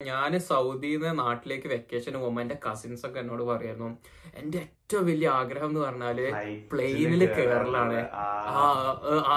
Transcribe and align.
ഞാൻ 0.00 0.32
സൗദിന്ന് 0.38 1.10
നാട്ടിലേക്ക് 1.18 1.68
വെക്കേഷന് 1.68 2.18
പോകുമ്പോ 2.18 2.40
എന്റെ 2.40 2.56
കസിൻസ് 2.66 3.04
ഒക്കെ 3.06 3.18
എന്നോട് 3.18 3.42
പറയായിരുന്നു 3.42 3.88
എന്റെ 4.34 4.60
ഏറ്റവും 4.88 5.08
വലിയ 5.08 5.28
ആഗ്രഹം 5.38 5.68
എന്ന് 5.70 5.80
പറഞ്ഞാൽ 5.84 6.18
പ്ലെയിനിൽ 6.68 7.22
കേറലാണ്. 7.38 7.98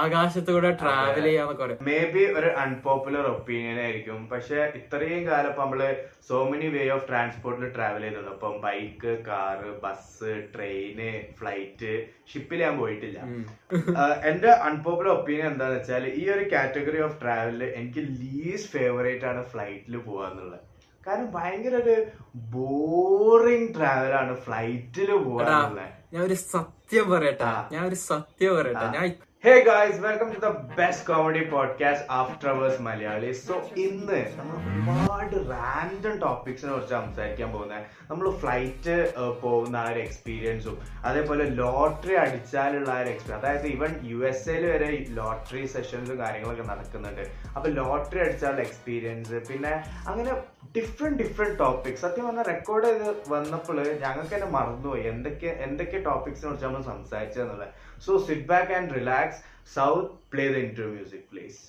ആകാശത്തൂടെ 0.01 0.69
ട്രാവൽ 0.81 1.25
ചെയ്യാന്നൊക്കെ 1.25 1.63
പറയാം. 1.63 1.81
മേ 1.87 1.97
ബി 2.13 2.23
ഒരു 2.39 2.49
അൺപോപ്പുലർ 2.61 3.25
ഒപ്പീനിയൻ 3.31 3.79
ആയിരിക്കും. 3.85 4.19
പക്ഷെ 4.31 4.59
ഇത്രയും 4.79 5.21
കാലം 5.29 5.49
ഇപ്പൊ 5.51 5.63
നമ്മൾ 5.65 5.81
സോ 6.29 6.39
മെനി 6.51 6.69
വേ 6.75 6.85
ഓഫ് 6.95 7.05
ട്രാൻസ്പോർട്ടിൽ 7.09 7.67
ട്രാവൽ 7.75 8.05
ചെയ്തത്. 8.07 8.31
ഇപ്പം 8.35 8.55
bike 8.67 9.13
car 9.27 9.73
bus 9.83 10.31
train 10.55 11.11
flight 11.41 11.93
ഷിപ്പിൽ 12.31 12.63
ഞാൻ 12.65 12.73
പോയിട്ടില്ല. 12.81 13.19
എന്റെ 14.31 14.51
അൺപോപ്പുലർ 14.69 15.13
ഒപ്പീനിയൻ 15.17 15.51
എന്താന്ന് 15.53 15.79
വെച്ചാൽ 15.79 16.11
ഈ 16.21 16.25
ഒരു 16.37 16.47
കാറ്റഗറി 16.55 17.01
ഓഫ് 17.09 17.21
ട്രാവലിൽ 17.25 17.63
എനിക്ക് 17.81 18.03
ലീസ്റ്റ് 18.23 18.73
ഫേവറേറ്റ് 18.77 19.27
ആണ് 19.33 19.43
ഫ്ലൈറ്റിൽ 19.53 19.97
പോവാന്നുള്ളത്. 20.09 20.59
കാരണം 21.07 21.31
ഭയങ്കര 21.31 21.75
ഒരു 21.75 21.95
ബോറിംഗ് 22.35 23.83
ആണ് 24.13 24.35
ഫ്ലൈറ്റിൽ 24.35 25.11
പോകാനുള്ള 25.17 25.81
ഞാൻ 26.13 26.23
ഒരു 26.23 26.33
സത്യം 26.33 27.09
പറയട്ടെ. 27.09 27.49
ഞാൻ 27.71 27.83
ഒരു 27.85 27.95
സത്യം 27.95 28.55
പറയട്ടെ. 28.55 28.85
ഞാൻ 28.97 29.05
hey 29.43 29.53
guys 29.61 29.99
welcome 30.01 30.27
to 30.33 30.39
the 30.39 30.49
best 30.79 31.05
comedy 31.07 31.39
podcast 31.51 32.05
after 32.17 32.47
hours 32.49 32.81
Malayali 32.87 33.29
so 33.37 33.55
ഇന്ന് 33.83 34.19
നമ്മൾ 34.37 34.57
ഒരുപാട് 34.65 35.33
റാൻഡം 35.51 36.15
ടോപ്പിക്സിനെ 36.23 36.71
കുറിച്ച് 36.71 36.93
സംസാരിക്കാൻ 36.95 37.49
പോകുന്നത് 37.51 37.87
നമ്മൾ 38.09 38.27
ഫ്ലൈറ്റ് 38.41 38.95
പോകുന്ന 39.41 39.77
ആ 39.77 39.89
ഒരു 39.91 39.99
എക്സ്പീരിയൻസും 39.99 40.75
അതേപോലെ 41.05 41.45
ലോട്ടറി 41.61 42.15
അടിച്ചാലുള്ള 42.23 42.91
ആ 42.91 43.01
ഒരു 43.01 43.11
എക്സ്പീരിയൻസ് 43.13 43.39
അതായത് 43.39 43.67
ഈവൻ 43.67 43.93
യു 44.11 44.19
എസ് 44.31 44.47
എയിൽ 44.53 44.65
വരെ 44.71 44.89
ലോട്ടറി 45.19 45.63
സെഷൻസും 45.67 46.19
കാര്യങ്ങളൊക്കെ 46.19 46.67
നടക്കുന്നുണ്ട്. 46.71 47.23
അപ്പൊ 47.55 47.67
ലോട്ടറി 47.79 48.21
അടിച്ചാലുള്ള 48.25 48.63
എക്സ്പീരിയൻസ് 48.67 49.39
പിന്നെ 49.49 49.73
അങ്ങനെ 50.07 50.33
ഡിഫറെന്റ് 50.77 51.19
ഡിഫറെന്റ് 51.23 51.59
ടോപ്പിക്സ് 51.59 52.01
സത്യം 52.01 52.27
പറഞ്ഞാൽ 52.27 52.47
റെക്കോർഡ് 52.53 52.89
ചെയ്ത് 52.89 53.07
വന്നപ്പോൾ 53.29 53.77
ഞങ്ങൾക്ക് 54.05 54.35
തന്നെ 54.35 54.51
മറന്നുപോയി. 54.57 55.03
എന്തൊക്കെ 55.13 55.49
എന്തൊക്കെ 55.67 55.99
ടോപ്പിക്സിനെ 56.09 56.49
കുറിച്ച് 56.49 56.67
നമ്മൾ 56.67 56.83
സംസാരിച്ചതെന്നുള്ളത് 56.93 57.67
so 58.05 58.17
sit 58.19 58.45
back 58.45 58.73
and 58.73 58.95
relax 58.95 59.41
south 59.73 60.09
play 60.33 60.45
the 60.47 60.57
intro 60.61 60.87
music 60.93 61.27
please 61.31 61.61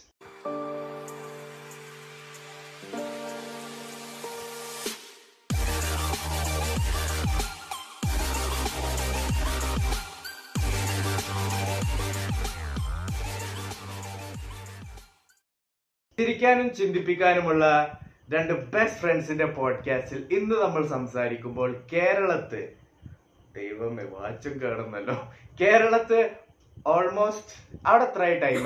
ചിരിക്കാനും 16.19 16.75
ചിന്തിപ്പിക്കാനുമുള്ള 16.75 17.65
രണ്ട് 18.31 18.53
ബെസ്റ്റ് 18.71 19.01
ഫ്രണ്ട്സിന്റെ 19.01 19.45
പോഡ്കാസ്റ്റിൽ 19.53 20.21
ഇന്ന് 20.31 20.57
നമ്മൾ 20.57 20.83
സംസാരിക്കുമ്പോൾ 20.87 21.71
കേരളത്ത് 21.93 22.61
ദൈവമേ 23.57 24.05
വാച്ചും 24.05 24.61
കേടുന്നല്ലോ. 24.61 25.33
കേരളത്തെ 25.61 26.37
ഓൾമോസ്റ്റ് 26.87 27.81
അവിടെ 27.87 28.05
എത്ര 28.05 28.23
ടൈം 28.45 28.65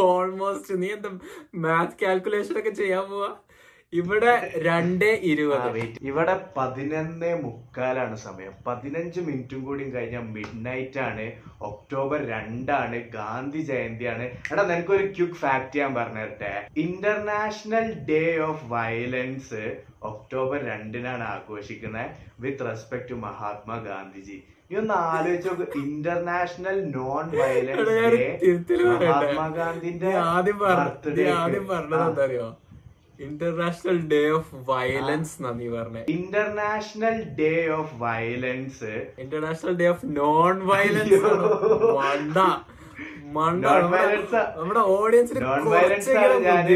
ഓൾമോസ്റ്റ് 0.00 0.82
നീ 0.82 0.88
എന്താ 0.88 1.10
മാത് 1.54 1.94
കാൽക്കുലേഷൻ 2.02 2.58
ഒക്കെ 2.58 2.70
ചെയ്യാൻ 2.70 3.04
പോവാ. 3.10 3.30
ഇവിടെ 4.00 4.34
രണ്ട് 4.66 5.04
ഇരുപത്. 5.30 5.80
ഇവിടെ 6.10 6.34
പതിനൊന്ന് 6.56 7.30
മുക്കാലാണ് 7.42 8.16
സമയം. 8.16 8.52
പതിനഞ്ച് 8.66 9.20
മിനിറ്റും 9.26 9.60
കൂടി 9.64 9.84
കഴിഞ്ഞാൽ 9.94 10.24
മിഡ് 10.36 10.60
നൈറ്റ് 10.66 11.00
ആണ്. 11.08 11.26
ഒക്ടോബർ 11.70 12.20
രണ്ടാണ്. 12.34 12.98
ഗാന്ധി 13.16 13.58
ജയന്തിയാണ്. 13.70 14.26
എടാ 14.52 14.62
നിനക്കൊരു 14.62 15.06
ക്യുക്ക് 15.16 15.38
ഫാക്ട് 15.42 15.80
ഞാൻ 15.82 15.92
പറഞ്ഞു 15.98 16.22
തരട്ടെ 16.22 16.52
international 16.84 17.86
day 18.10 18.22
of 18.48 18.64
violence 18.72 19.62
October 20.12 20.64
രണ്ടിനാണ് 20.72 21.24
ആഘോഷിക്കുന്നത് 21.34 22.08
with 22.40 22.66
respect 22.70 23.10
to 23.10 23.18
Mahatma 23.26 23.76
Gandhiji. 23.90 24.38
നീ 24.70 24.76
ഒന്ന് 24.80 24.94
ആലോചിച്ച് 24.94 25.48
നോക്ക്. 25.48 25.66
International 25.84 26.76
non 26.96 27.24
violence 27.42 27.96
day. 28.16 28.26
മഹാത്മാഗാന്ധിന്റെ 28.88 30.12
ആദ്യം 30.32 30.58
പറഞ്ഞ 30.58 31.28
ആദ്യം 31.44 31.66
പറഞ്ഞത് 31.68 32.04
എന്താ 32.08 32.24
അറിയോ? 32.28 32.48
ഇന്റർനാഷണൽ 33.22 34.08
ഡേ 34.08 34.28
ഓഫ് 34.28 34.54
വയലൻസ് 34.54 35.42
നന്ദി 35.42 35.68
പറഞ്ഞേ. 35.68 36.04
International 36.08 37.22
day 37.34 37.68
of 37.68 37.94
violence 38.02 39.06
international 39.18 39.76
day 39.76 39.86
of 39.86 40.06
non 40.06 40.66
violence 40.66 41.24
മണ്ട. 43.34 43.64
നമ്മുടെ- 43.66 43.96
ഓഡിയൻസ് 43.96 44.76
ഓഡിയൻസിന് 44.78 45.42
നോൺ 45.42 45.64
വയലൻസ് 45.64 46.10
ആണ് 46.10 46.40
ഞാൻ 46.40 46.66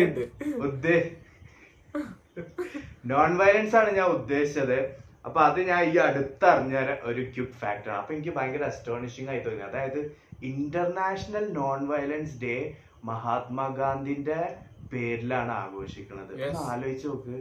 നോൺ 3.07 3.37
വയലൻസ് 3.37 3.77
ആണ് 3.77 3.91
ഞാൻ 3.91 4.07
ഉദ്ദേശിച്ചത്. 4.07 4.79
അപ്പൊ 5.25 5.41
അത് 5.41 5.61
ഞാൻ 5.61 5.85
ഈ 5.85 5.97
അടുത്തറിഞ്ഞ 5.97 6.95
ഒരു 7.03 7.23
ക്യൂബ് 7.23 7.51
ഫാക്ടർ 7.51 7.91
അപ്പൊ 7.91 8.15
എനിക്ക് 8.15 8.31
ഭയങ്കര 8.31 8.63
അസ്റ്റോണിഷിംഗ് 8.63 9.31
ആയി 9.31 9.39
തോന്നി. 9.39 9.63
അതായത് 9.63 10.17
ഇന്റർനാഷണൽ 10.43 11.53
നോൺ 11.53 11.89
വയലൻസ് 11.89 12.41
ഡേ 12.43 12.75
മഹാത്മാഗാന്ധിന്റെ 13.05 14.57
പേരിലാണ് 14.93 15.53
ആഘോഷിക്കുന്നത് 15.63 16.35
ആലോചിച്ച് 16.73 17.09
നോക്ക്. 17.13 17.37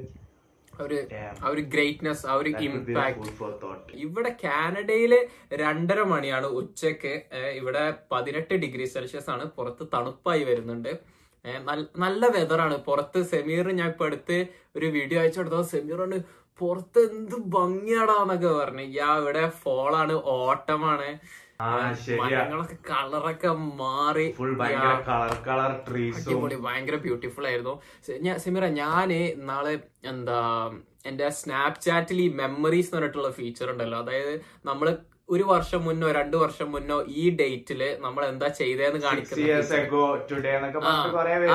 ഒരു 0.73 0.97
Damn. 1.11 1.35
ആ 1.43 1.49
ഒരു 1.53 1.61
ഗ്രേറ്റ്നെസ് 1.73 2.23
ആ 2.31 2.33
ഒരു 2.39 2.49
ഇമ്പാക്ട് 2.67 3.91
ഇവിടെ 4.05 4.31
കാനഡയിൽ 4.43 5.13
രണ്ടര 5.63 5.99
മണിയാണ് 6.13 6.47
ഉച്ചയ്ക്ക്. 6.59 7.13
ഇവിടെ 7.59 7.83
പതിനെട്ട് 8.11 8.55
ഡിഗ്രി 8.63 8.87
സെൽഷ്യസ് 8.95 9.29
ആണ്. 9.35 9.45
പുറത്ത് 9.57 9.85
തണുപ്പായി 9.93 10.43
വരുന്നുണ്ട്. 10.49 10.91
നല്ല 12.03 12.25
വെതറാണ് 12.35 12.75
പുറത്ത് 12.89 13.19
സെമീർ 13.31 13.65
ഞാൻ 13.79 13.89
ഇപ്പൊ 13.93 14.05
അടുത്ത് 14.09 14.37
ഒരു 14.77 14.87
വീഡിയോ 14.97 15.19
അയച്ചു 15.21 15.39
കൊടുത്തത് 15.39 15.67
സെമീറാണ് 15.73 16.17
പുറത്ത് 16.61 17.01
എന്ത് 17.11 17.35
ഭംഗിയാടാന്നൊക്കെ 17.55 18.51
പറഞ്ഞു. 18.59 18.85
യാ 18.99 19.09
ഇവിടെ 19.21 19.43
ഫോളാണ് 19.63 20.15
ഓട്ടമാണ് 20.35 21.09
മരങ്ങളൊക്കെ 22.21 22.75
കളറൊക്കെ 22.89 23.51
മാറി. 23.81 24.25
ഫുൾ 24.37 24.53
ഭയങ്കര. 24.61 24.93
കളർ 25.09 25.33
കളർ 25.47 25.71
ട്രീസ് 25.87 26.35
ഭയങ്കര 26.65 26.97
ബ്യൂട്ടിഫുൾ 27.05 27.45
ആയിരുന്നു. 27.47 27.75
ഞാൻ 28.25 28.37
സിമിറ 28.45 28.67
ഞാൻ 28.81 29.09
നാളെ 29.49 29.73
എന്താ 30.11 30.39
എന്റെ 31.05 31.27
സ്നാപ്ചാറ്റിൽ 31.39 32.19
ഈ 32.21 32.29
മെമ്മറീസ് 32.39 32.87
എന്ന് 32.87 32.99
പറഞ്ഞിട്ടുള്ള 32.99 33.31
ഫീച്ചർ 33.31 33.67
ഉണ്ടല്ലോ. 33.73 33.99
അതായത് 34.03 34.33
നമ്മൾ 34.65 34.87
ഒരു 35.29 35.43
വർഷം 35.43 35.81
മുന്നോ 35.85 36.07
രണ്ടു 36.11 36.37
വർഷം 36.37 36.67
മുന്നോ 36.71 36.97
ഈ 37.15 37.23
ഡേറ്റിൽ 37.39 37.81
നമ്മൾ 38.01 38.21
എന്താ 38.25 38.47
ചെയ്തതെന്ന് 38.57 38.99
കാണിക്കുന്നത് 39.05 39.45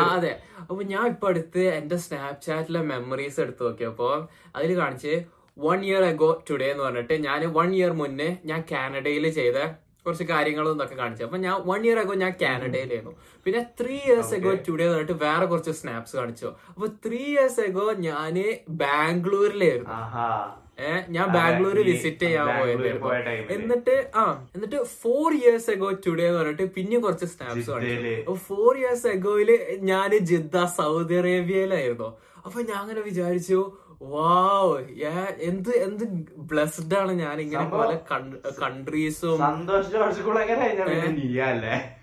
അതെ. 0.06 0.32
അപ്പൊ 0.62 0.82
ഞാൻ 0.92 1.04
ഇപ്പൊ 1.06 1.28
അടുത്ത് 1.32 1.62
എന്റെ 1.76 1.98
സ്നാപ്ചാറ്റിലെ 2.04 2.82
മെമ്മറീസ് 2.90 3.38
എടുത്തു 3.44 3.64
നോക്കിയപ്പോ 3.64 4.08
അതിൽ 4.56 4.72
കാണിച്ച് 4.80 5.12
വൺ 5.56 5.78
ഇയർ 5.84 6.02
എഗോ 6.04 6.30
ടുഡേ 6.50 6.68
എന്ന് 6.72 6.84
പറഞ്ഞിട്ട് 6.84 7.14
ഞാൻ 7.28 7.40
വൺ 7.58 7.70
ഇയർ 7.74 7.92
മുന്നേ 7.92 8.28
ഞാൻ 8.44 8.60
കാനഡയിൽ 8.72 9.24
ചെയ്ത 9.38 9.58
കുറച്ച് 10.06 10.24
കാര്യങ്ങളും 10.24 10.74
ഇതൊക്കെ 10.74 10.94
കാണിച്ചു. 10.94 11.24
അപ്പൊ 11.24 11.36
ഞാൻ 11.36 11.54
വൺ 11.66 11.80
ഇയർ 11.86 11.98
എഗോ 11.98 12.14
ഞാൻ 12.14 12.32
കാനഡയിലായിരുന്നു. 12.42 13.12
പിന്നെ 13.46 13.60
ത്രീ 13.80 13.96
ഇയേഴ്സ് 14.06 14.34
എഗോ 14.34 14.52
ടുഡേ 14.68 14.86
പറഞ്ഞിട്ട് 14.92 15.16
വേറെ 15.26 15.46
കുറച്ച് 15.46 15.70
സ്നാപ്സ് 15.70 16.16
കാണിച്ചു. 16.16 16.48
അപ്പൊ 16.68 16.86
ത്രീ 17.06 17.22
ഇയേഴ്സ് 17.24 17.60
എഗോ 17.60 17.92
ഞാൻ 18.08 18.36
ബാംഗ്ലൂരിലായിരുന്നു. 18.68 19.90
ഏഹ് 20.88 21.00
ഞാൻ 21.14 21.26
ബാംഗ്ലൂര് 21.28 21.74
ബാംഗ്ലൂർ 21.74 21.86
വിസിറ്റ് 21.86 22.26
ചെയ്യാൻ 22.26 22.46
പോയിരുന്നു 22.58 23.00
പോയതായിരുന്നു 23.06 23.52
എന്നിട്ട് 23.56 24.10
ആ 24.14 24.22
എന്നിട്ട് 24.54 24.78
ഫോർ 25.02 25.28
ഇയേഴ്സ് 25.34 25.70
എഗോ 25.70 25.90
ടുഡേ 26.06 26.24
എന്ന് 26.28 26.38
പറഞ്ഞിട്ട് 26.40 26.66
പിന്നെ 26.76 26.98
കുറച്ച് 26.98 27.26
സ്നാപ്സ് 27.26 27.70
കാണിച്ചു. 27.70 28.14
അപ്പൊ 28.22 28.34
ഫോർ 28.48 28.72
ഇയേഴ്സ് 28.78 29.06
എഗോയിൽ 29.06 29.50
ഞാൻ 29.90 30.10
ജിദ്ദ 30.30 30.64
സൗദി 30.78 31.14
അറേബ്യയിലായിരുന്നു. 31.14 32.10
അപ്പൊ 32.46 32.58
ഞാൻ 32.60 32.78
അങ്ങനെ 32.78 33.00
വിചാരിച്ചു 33.00 33.60
വാവ് 34.00 34.82
എന്ത് 35.42 35.84
എന്ത് 35.84 36.04
ബ്ലെസ്ഡ് 36.50 36.94
ആണ് 36.94 37.22
ഞാൻ 37.22 37.40
ഇങ്ങനെ 37.40 37.64
പല 37.74 37.98
കൺട്രീസും 38.62 39.40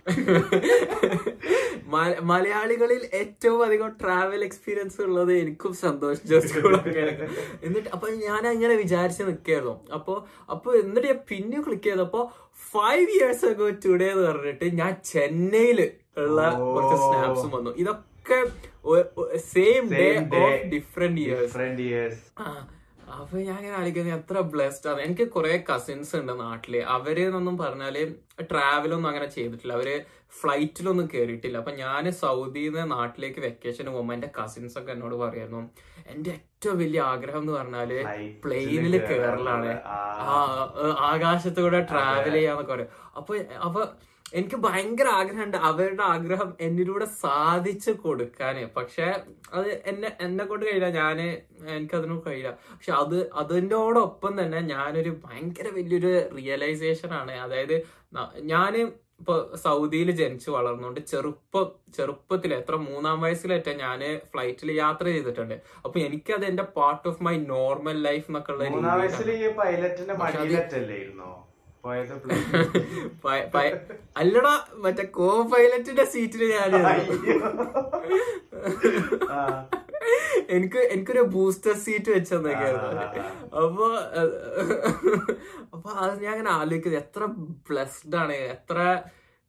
മലയാളികളിൽ 2.30 3.10
ഏറ്റവും 3.14 3.66
അധികം 3.66 3.96
ട്രാവൽ 4.02 4.44
എക്സ്പീരിയൻസ് 4.44 5.02
ഉള്ളത് 5.02 5.34
എനിക്കും 5.34 5.76
സന്തോഷ് 5.82 6.28
ജോർജ്. 6.28 6.60
എന്നിട്ട് 7.64 7.90
അപ്പൊ 7.90 8.08
ഞാൻ 8.24 8.48
അങ്ങനെ 8.48 8.76
വിചാരിച്ച് 8.76 9.24
നിൽക്കായിരുന്നു 9.24 9.80
അപ്പൊ 9.94 10.26
അപ്പൊ 10.50 10.82
എന്നിട്ട് 10.82 11.08
ഞാൻ 11.08 11.20
പിന്നെ 11.30 11.62
ക്ലിക്ക് 11.62 11.84
ചെയ്തപ്പോ 11.84 12.32
ഫൈവ് 12.74 13.16
ഇയേഴ്സ് 13.16 13.46
ഒക്കെ 13.46 13.78
ടുഡേ 13.86 14.14
എന്ന് 14.14 14.30
പറഞ്ഞിട്ട് 14.30 14.76
ഞാൻ 14.76 15.02
ചെന്നൈയിൽ 15.12 15.92
ഉള്ള 16.18 16.58
കുറച്ച് 16.66 17.06
സ്നാപ്സും 17.06 17.52
വന്നു. 17.52 17.74
ഇതൊക്കെ 17.84 18.46
same 19.48 19.86
day 19.94 20.04
of 20.42 20.66
different 20.74 21.22
years 21.24 21.54
അപ്പൊ 23.18 23.36
ഞാൻ 23.42 23.58
ഇങ്ങനെ 23.58 23.76
ആലോചിക്കുന്നത് 23.78 24.16
എത്ര 24.18 24.38
ബ്ലെസ്ഡ് 24.52 24.88
ആണ്. 24.90 25.00
എനിക്ക് 25.02 25.26
കുറെ 25.34 25.52
കസിൻസ് 25.68 26.14
ഉണ്ട് 26.18 26.34
നാട്ടിൽ. 26.40 26.74
അവർ 26.96 27.18
എന്നൊന്നും 27.22 27.56
പറഞ്ഞാൽ 27.60 27.96
ട്രാവലൊന്നും 28.50 29.10
അങ്ങനെ 29.10 29.28
ചെയ്തിട്ടില്ല. 29.36 29.74
അവർ 29.78 29.90
ഫ്ലൈറ്റിലൊന്നും 30.34 31.06
കയറിയിട്ടില്ല 31.12 31.58
അപ്പൊ 31.62 31.74
ഞാൻ 31.78 32.06
സൗദിന്ന് 32.18 32.84
നാട്ടിലേക്ക് 32.92 33.40
വെക്കേഷന് 33.46 33.90
പോകുമ്പോ 33.90 34.14
എന്റെ 34.14 34.30
കസിൻസ് 34.38 34.78
ഒക്കെ 34.80 34.92
എന്നോട് 34.92 35.16
പറയായിരുന്നു 35.22 35.62
എന്റെ 36.08 36.32
ഏറ്റവും 36.38 36.78
വലിയ 36.80 37.02
ആഗ്രഹം 37.12 37.42
എന്ന് 37.42 37.54
പറഞ്ഞാൽ 37.54 37.92
പ്ലെയിനിൽ 38.44 38.96
കയറലാണ് 39.06 39.72
ആ. 39.92 39.98
ആ 40.28 40.36
ഏഹ് 40.82 40.96
ആകാശത്തൂടെ 41.10 41.82
ട്രാവൽ 41.92 42.36
ചെയ്യാന്നൊക്കെ 42.36 42.74
പറയും. 42.74 42.92
അപ്പൊ 43.16 43.34
അപ്പൊ 43.62 43.82
എനിക്ക് 44.34 44.56
ഭയങ്കര 44.56 45.08
ആഗ്രഹമുണ്ട് 45.08 45.58
അവരുടെ 45.58 46.04
ആഗ്രഹം 46.04 46.58
എന്നിലൂടെ 46.62 47.06
സാധിച്ചു 47.06 47.92
കൊടുക്കാന്. 47.92 48.66
പക്ഷെ 48.78 49.06
അത് 49.54 49.68
എന്നെ 49.86 50.18
എന്നെ 50.22 50.44
കൊണ്ട് 50.46 50.66
കഴിയില്ല. 50.66 50.90
ഞാൻ 50.90 51.22
എനിക്കതിനോട് 51.76 52.30
കഴിയില്ല. 52.30 52.58
പക്ഷെ 52.72 52.92
അത് 52.92 53.32
അതിന്റെടൊപ്പം 53.34 54.44
തന്നെ 54.44 54.60
ഞാനൊരു 54.60 55.10
ഭയങ്കര 55.26 55.68
വലിയൊരു 55.68 56.30
റിയലൈസേഷൻ 56.38 57.14
ആണ്. 57.14 57.32
അതായത് 57.32 57.76
ഞാൻ 58.14 58.28
ഞാൻ 58.44 58.76
ഇപ്പൊ 59.20 59.56
സൗദിയിൽ 59.56 60.12
ജനിച്ചു 60.12 60.52
വളർന്നുകൊണ്ട് 60.52 61.00
ചെറുപ്പം 61.00 61.72
ചെറുപ്പത്തിൽ 61.98 62.54
എത്ര 62.54 62.76
മൂന്നാം 62.76 63.22
വയസ്സിലേറ്റ 63.22 63.70
ഞാൻ 63.70 64.22
ഫ്ലൈറ്റിൽ 64.34 64.72
യാത്ര 64.72 65.06
ചെയ്തിട്ടുണ്ട്. 65.06 65.56
അപ്പൊ 65.86 66.00
എനിക്കത് 66.00 66.46
എന്റെ 66.46 66.64
part 66.64 67.08
of 67.08 67.24
my 67.24 67.38
normal 67.38 68.04
life 68.04 68.26
എന്നൊക്കെ 68.28 68.52
ഉള്ള 68.52 68.64
അല്ലടാ 74.20 74.54
മറ്റേ 74.84 75.04
കോ 75.18 75.28
പൈലറ്റിന്റെ 75.52 76.06
സീറ്റിൽ 76.14 76.42
ഞാൻ 76.52 76.72
എനിക്ക് 80.50 80.80
എനിക്കൊരു 80.94 81.22
ബൂസ്റ്റർ 81.34 81.74
സീറ്റ് 81.86 82.10
വെച്ചെന്നൊക്കെയായിരുന്നു. 82.12 83.24
അപ്പൊ 83.62 83.88
അപ്പൊ 85.74 85.90
അത് 86.04 86.14
ഞാൻ 86.24 86.32
അങ്ങനെ 86.32 86.50
ആലോചിക്കുന്നത് 86.50 87.02
എത്ര 87.04 87.26
ബ്ലെസ്ഡ് 87.70 88.16
ആണ് 88.16 88.36
എത്ര 88.56 88.78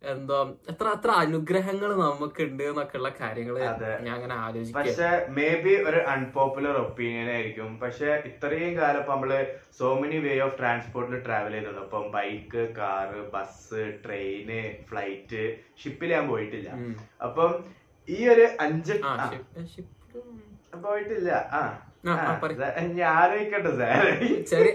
എന്തോ 0.03 0.37
എത്ര 0.69 0.87
എത്ര 0.97 1.11
അനുഗ്രഹങ്ങൾ 1.23 1.91
നമുക്കുണ്ട് 2.01 2.63
എന്നൊക്കെ 2.65 2.97
ഉള്ള 2.99 3.11
കാര്യങ്ങൾ 3.21 3.57
ഞാൻ 3.99 4.13
അങ്ങനെ 4.15 4.35
ആലോചിക്കുക 4.37 4.77
പക്ഷെ 4.79 5.09
മേ 5.37 5.49
ബി 5.65 5.73
ഒരു 5.89 6.01
അൺപോപ്പുലർ 6.13 6.77
ഒപ്പീനിയൻ 6.83 7.29
ആയിരിക്കും. 7.33 7.71
പക്ഷെ 7.83 8.11
ഇത്രയും 8.31 8.73
കാലം 8.79 9.01
ഇപ്പൊ 9.01 9.15
നമ്മൾ 9.15 9.33
സോ 9.79 9.89
മെനി 10.03 10.19
വേ 10.19 10.35
ഓഫ് 10.41 10.57
ട്രാൻസ്പോർട്ടിൽ 10.61 11.19
ട്രാവൽ 11.27 11.53
ചെയ്തിട്ടുണ്ട് 11.53 11.83
ഇപ്പം 11.85 12.07
bike 12.15 12.63
car 12.79 13.23
bus 13.35 13.83
train 14.05 14.61
flight 14.91 15.43
ഷിപ്പിൽ 15.83 16.13
ഞാൻ 16.15 16.27
പോയിട്ടില്ല. 16.31 16.71
അപ്പം 17.21 17.51
ഈ 18.09 18.21
ഒരു 18.29 18.47
അഞ്ച് 18.61 18.95
പോയിട്ടില്ല. 20.83 21.31
ആ. 21.53 21.63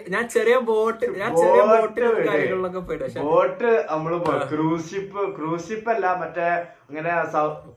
ഞാൻ 0.09 0.23
ചെറിയ 0.27 0.55
ബോട്ട് 0.69 1.05
ഞാൻ 1.19 1.31
ചെറിയ 1.37 1.61
ബോട്ടിൽ. 1.71 2.03
കാര്യങ്ങളിലൊക്കെ 2.27 2.81
പോയിട്ട് 2.81 3.21
ബോട്ട് 3.21 3.69
നമ്മൾ 3.91 4.13
ക്രൂസ് 4.51 4.87
ഷിപ്പ് 4.89 5.23
ക്രൂസ് 5.37 5.67
ഷിപ്പ് 5.69 5.89
അല്ല 5.89 6.05
മറ്റേ 6.21 6.47
അങ്ങനെ 6.87 7.11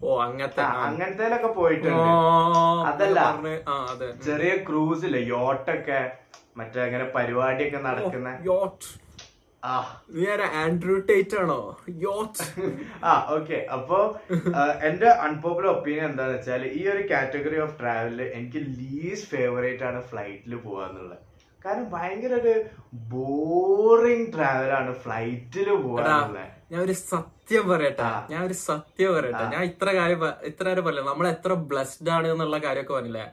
ഓ 0.03 0.19
അങ്ങനത്തെ. 0.25 0.65
അങ്ങനത്തേലൊക്കെ 0.87 1.51
പോയിട്ടുണ്ട്. 1.53 2.11
അതല്ല. 2.91 3.19
ചെറിയ 4.27 4.53
ക്രൂസില്ലേ 4.69 5.23
യോട്ടൊക്കെ 5.33 6.01
മറ്റേ 6.57 6.81
അങ്ങനെ 6.87 7.07
പരിപാടിയൊക്കെ 7.17 7.81
നടക്കുന്ന 7.89 8.29
യോട്ട്. 8.45 8.85
നീ 10.17 10.25
ആരാ? 10.33 10.47
ആൻഡ്രൂ 10.63 10.97
ടേറ്റ് 11.09 11.37
ആണോ 11.43 11.59
ആ 13.11 13.13
ഓക്കെ 13.37 13.59
അപ്പോ 13.77 13.99
എന്റെ 14.89 15.09
അൺപോപ്പുലർ 15.27 15.69
ഒപ്പീനിയൻ 15.77 16.07
എന്താന്ന് 16.11 16.35
വെച്ചാൽ 16.37 16.65
ഈ 16.79 16.83
ഒരു 16.95 17.03
കാറ്റഗറി 17.13 17.59
ഓഫ് 17.67 17.79
ട്രാവലിൽ 17.81 18.21
എനിക്ക് 18.39 18.61
ലീസ്റ്റ് 18.81 19.31
ഫേവറേറ്റ് 19.35 19.87
ആണ് 19.91 20.01
ഫ്ലൈറ്റിൽ 20.11 20.55
പോവാന്നുള്ളത്. 20.67 21.17
കാരണം 21.65 21.87
ഭയങ്കര 21.95 22.33
ഒരു 22.43 22.55
ബോറിംഗ് 23.15 24.29
ട്രാവലാണ് 24.35 24.93
ഫ്ലൈറ്റിൽ 25.05 25.69
പോവാന്നുള്ളത്. 25.87 26.45
ഞാൻ 26.73 26.81
ഒരു 26.87 26.95
സത്യം 27.13 27.65
പറയട്ടെ. 27.73 28.05
ഞാൻ 28.33 28.41
ഒരു 28.49 28.57
സത്യം 28.69 29.11
പറയട്ടെ. 29.17 29.45
ഞാൻ 29.55 29.63
ഇത്ര 29.71 29.89
കാര്യം 29.99 30.23
ഇത്ര 30.51 30.65
കാര്യം 30.69 30.85
പറയില്ല 30.87 31.05
നമ്മൾ 31.11 31.27
എത്ര 31.35 31.53
ബ്ലസ്ഡ് 31.73 32.13
ആണ് 32.19 32.27
എന്നുള്ള 32.35 32.59
കാര്യമൊക്കെ 32.67 32.95
പറഞ്ഞില്ലേ? 32.97 33.27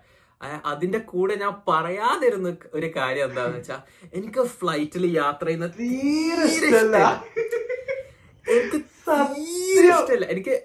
അതിന്റെ 0.66 1.00
കൂടെ 1.06 1.36
ഞാൻ 1.36 1.54
പറയാതിരുന്ന 1.68 2.50
ഒരു 2.74 2.90
കാര്യം 2.96 3.28
എന്താന്ന് 3.28 3.58
വെച്ചാ 3.58 3.78
എനിക്ക് 4.14 4.44
ഫ്ലൈറ്റിൽ 4.56 5.06
യാത്ര 5.16 5.46
ചെയ്യുന്ന 5.46 5.70
തീരെ 5.78 6.46
ഇഷ്ടമല്ല. 6.50 6.98
എനിക്ക് 8.46 8.78
തീരെ 9.08 9.88
ഇഷ്ടമല്ല 9.90 10.26
എനിക്ക് 10.32 10.56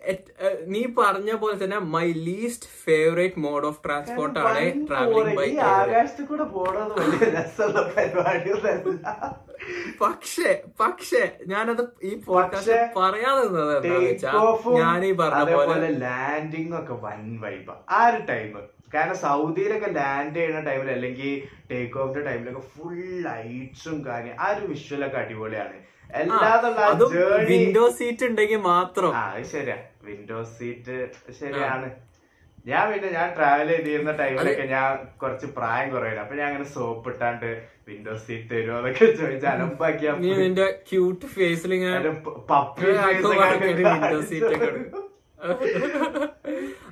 നീ 0.69 0.83
പറഞ്ഞ 0.99 1.31
പോലെ 1.37 1.57
തന്നെ 1.63 1.79
my 1.91 2.07
least 2.23 2.69
favourite 2.85 3.41
mode 3.41 3.67
of 3.67 3.81
transport 3.85 4.39
ആണ് 4.43 4.63
ട്രാവലിംഗ് 4.89 5.37
ബൈ 5.37 5.49
പക്ഷേ 10.01 10.51
പക്ഷേ 10.81 11.21
ഞാനത് 11.47 11.81
ഈ 12.03 12.13
പോഡ്കാസ്റ്റ് 12.27 12.73
പക്ഷേ, 12.73 12.79
പറയാതെ 12.97 13.43
നിന്നത് 13.47 13.73
എന്താന്ന് 13.79 14.07
വെച്ചാ 14.07 14.33
ഞാൻ 14.79 15.01
ഈ 15.05 15.13
പറഞ്ഞ 15.21 15.41
പോലെ 15.61 15.89
ലാൻഡിംഗ് 16.03 16.77
ഒക്കെ 16.77 16.97
വൻ 17.03 17.23
വൈബ 17.41 17.69
ആ. 17.91 18.03
ഒരു 18.07 18.21
ടൈം 18.29 18.53
കാരണം 18.94 19.17
സൗദിയിലൊക്കെ 19.25 19.90
ലാൻഡ് 19.99 20.37
ചെയ്യുന്ന 20.37 20.61
ടൈമിൽ 20.69 20.88
അല്ലെങ്കിൽ 20.96 21.32
ടേക്ക് 21.70 21.99
ഓഫിന്റെ 22.02 22.25
ടൈമിലൊക്കെ 22.29 22.64
ഫുൾ 22.75 22.99
ലൈറ്റ്സും 23.26 23.96
കാര്യം 24.06 24.37
ആ 24.40 24.49
ഒരു 24.55 24.67
വിഷ്വലൊക്കെ 24.73 25.19
അടിപൊളിയാണ്. 25.23 25.79
അല്ലാതുള്ള 26.19 26.82
ജേർണി 27.14 27.49
വിൻഡോ 27.52 27.85
സീറ്റ് 27.99 28.26
ഉണ്ടെങ്കിൽ 28.29 28.61
മാത്രം. 28.73 29.11
ആ 29.14 29.25
അത് 29.32 29.46
ശരിയാ. 29.55 29.79
വിൻഡോ 30.06 30.38
സീറ്റ് 30.56 30.96
ശരിയാണ്. 31.40 31.88
ഞാൻ 32.67 32.85
പിന്നെ 32.93 33.08
ഞാൻ 33.17 33.29
ട്രാവൽ 33.37 33.69
ചെയ്തിരുന്ന 33.73 34.12
ടൈമിലൊക്കെ 34.20 34.64
ഞാൻ 34.73 34.87
കുറച്ച് 35.20 35.46
പ്രായം 35.58 35.88
കുറയില്ല 35.93 36.23
അപ്പൊ 36.25 36.37
ഞാൻ 36.41 36.49
അങ്ങനെ 36.49 36.67
സോപ്പ് 36.75 37.11
ഇട്ടാണ്ട് 37.12 37.46
വിൻഡോ 37.88 38.14
സീറ്റ് 38.25 38.50
തരുമോ 38.52 38.79
എന്നൊക്കെ 38.81 39.06
ചോദിച്ച് 39.20 39.49
അലമ്പാക്കിയാ 39.52 40.14
ക്യൂട്ട് 40.91 41.26
ഫേസിൽ 41.37 41.73
പപ്പി 42.50 42.91
വിൻഡോ 43.82 44.20
സീറ്റ്. 44.32 44.58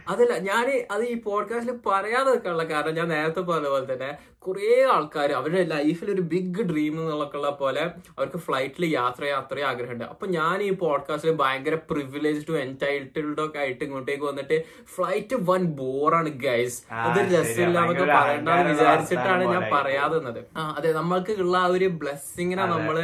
അതല്ല 0.07 0.35
ഞാൻ 0.47 0.67
അത് 0.91 1.03
ഈ 1.07 1.15
പോഡ്കാസ്റ്റിൽ 1.23 1.77
പറയാതെ 1.87 2.29
നിൽക്കാനുള്ള 2.29 2.65
കാരണം 2.69 2.95
ഞാൻ 2.99 3.09
നേരത്തെ 3.13 3.43
പറഞ്ഞ 3.47 3.69
പോലെ 3.69 3.87
തന്നെ 3.91 4.11
കുറെ 4.45 4.67
ആൾക്കാർ 4.93 5.31
അവരുടെ 5.39 5.63
ലൈഫിൽ 5.73 6.09
ഒരു 6.13 6.23
ബിഗ് 6.33 6.65
ഡ്രീം 6.69 6.95
എന്നുള്ള 7.01 7.25
പോലെ 7.59 7.83
അവർക്ക് 8.13 8.39
ഫ്ലൈറ്റിൽ 8.45 8.85
യാത്ര 8.93 9.23
ചെയ്യാൻ 9.23 9.41
അത്രയും 9.41 9.69
ആഗ്രഹമുണ്ട് 9.71 10.05
അപ്പൊ 10.07 10.27
ഞാൻ 10.37 10.57
ഈ 10.63 10.71
പോഡ്കാസ്റ്റിൽ 10.83 11.37
ഭയങ്കര 11.41 11.77
പ്രിവിലേജ്ഡും 11.89 12.59
എന്റൈറ്റിൽഡും 12.63 13.45
ഒക്കെ 13.47 13.59
ആയിട്ട് 13.59 13.83
ഇങ്ങോട്ടേക്ക് 13.85 14.25
വന്നിട്ട് 14.25 14.59
ഫ്ലൈറ്റ് 14.95 15.39
വൺ 15.49 15.65
ബോറാണ് 15.77 16.31
ഗൈസ് 16.45 16.79
അത്. 17.01 17.21
രസമില്ലാന്നൊക്കെ 17.33 18.07
പറയണ്ടെന്ന് 18.13 18.69
വിചാരിച്ചിട്ടാണ് 18.73 19.45
ഞാൻ 19.55 19.65
പറയാതെ 19.75 20.19
നിന്നത് 20.21 20.41
ആ 20.57 20.67
അതെ 20.79 20.93
നമ്മൾക്ക് 20.95 21.35
ഉള്ള 21.41 21.57
ആ 21.59 21.71
ഒരു 21.75 21.89
ബ്ലെസ്സിങ്ങിനെ. 22.01 22.67
നമ്മൾ 22.75 22.99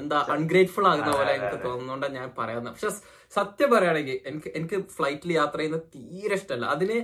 എന്താ 0.00 0.18
അൺഗ്രേറ്റ്ഫുൾ 0.36 0.86
ആകുന്ന 0.90 1.10
പോലെ 1.16 1.32
എനിക്ക് 1.38 1.56
അതെ. 1.58 2.08
ഞാൻ 2.18 2.28
പറയുന്നത് 2.38 2.72
പക്ഷെ 2.74 2.90
സത്യം 3.32 3.68
പറയുകയാണെങ്കിൽ 3.74 4.16
എനിക്ക് 4.30 4.50
എനിക്ക് 4.58 4.78
ഫ്ലൈറ്റിൽ 4.96 5.30
യാത്ര 5.40 5.58
ചെയ്യുന്നത് 5.58 5.86
തീരെ 5.94 6.36
ഇഷ്ടമല്ല. 6.38 6.66
അതിന് 6.76 6.98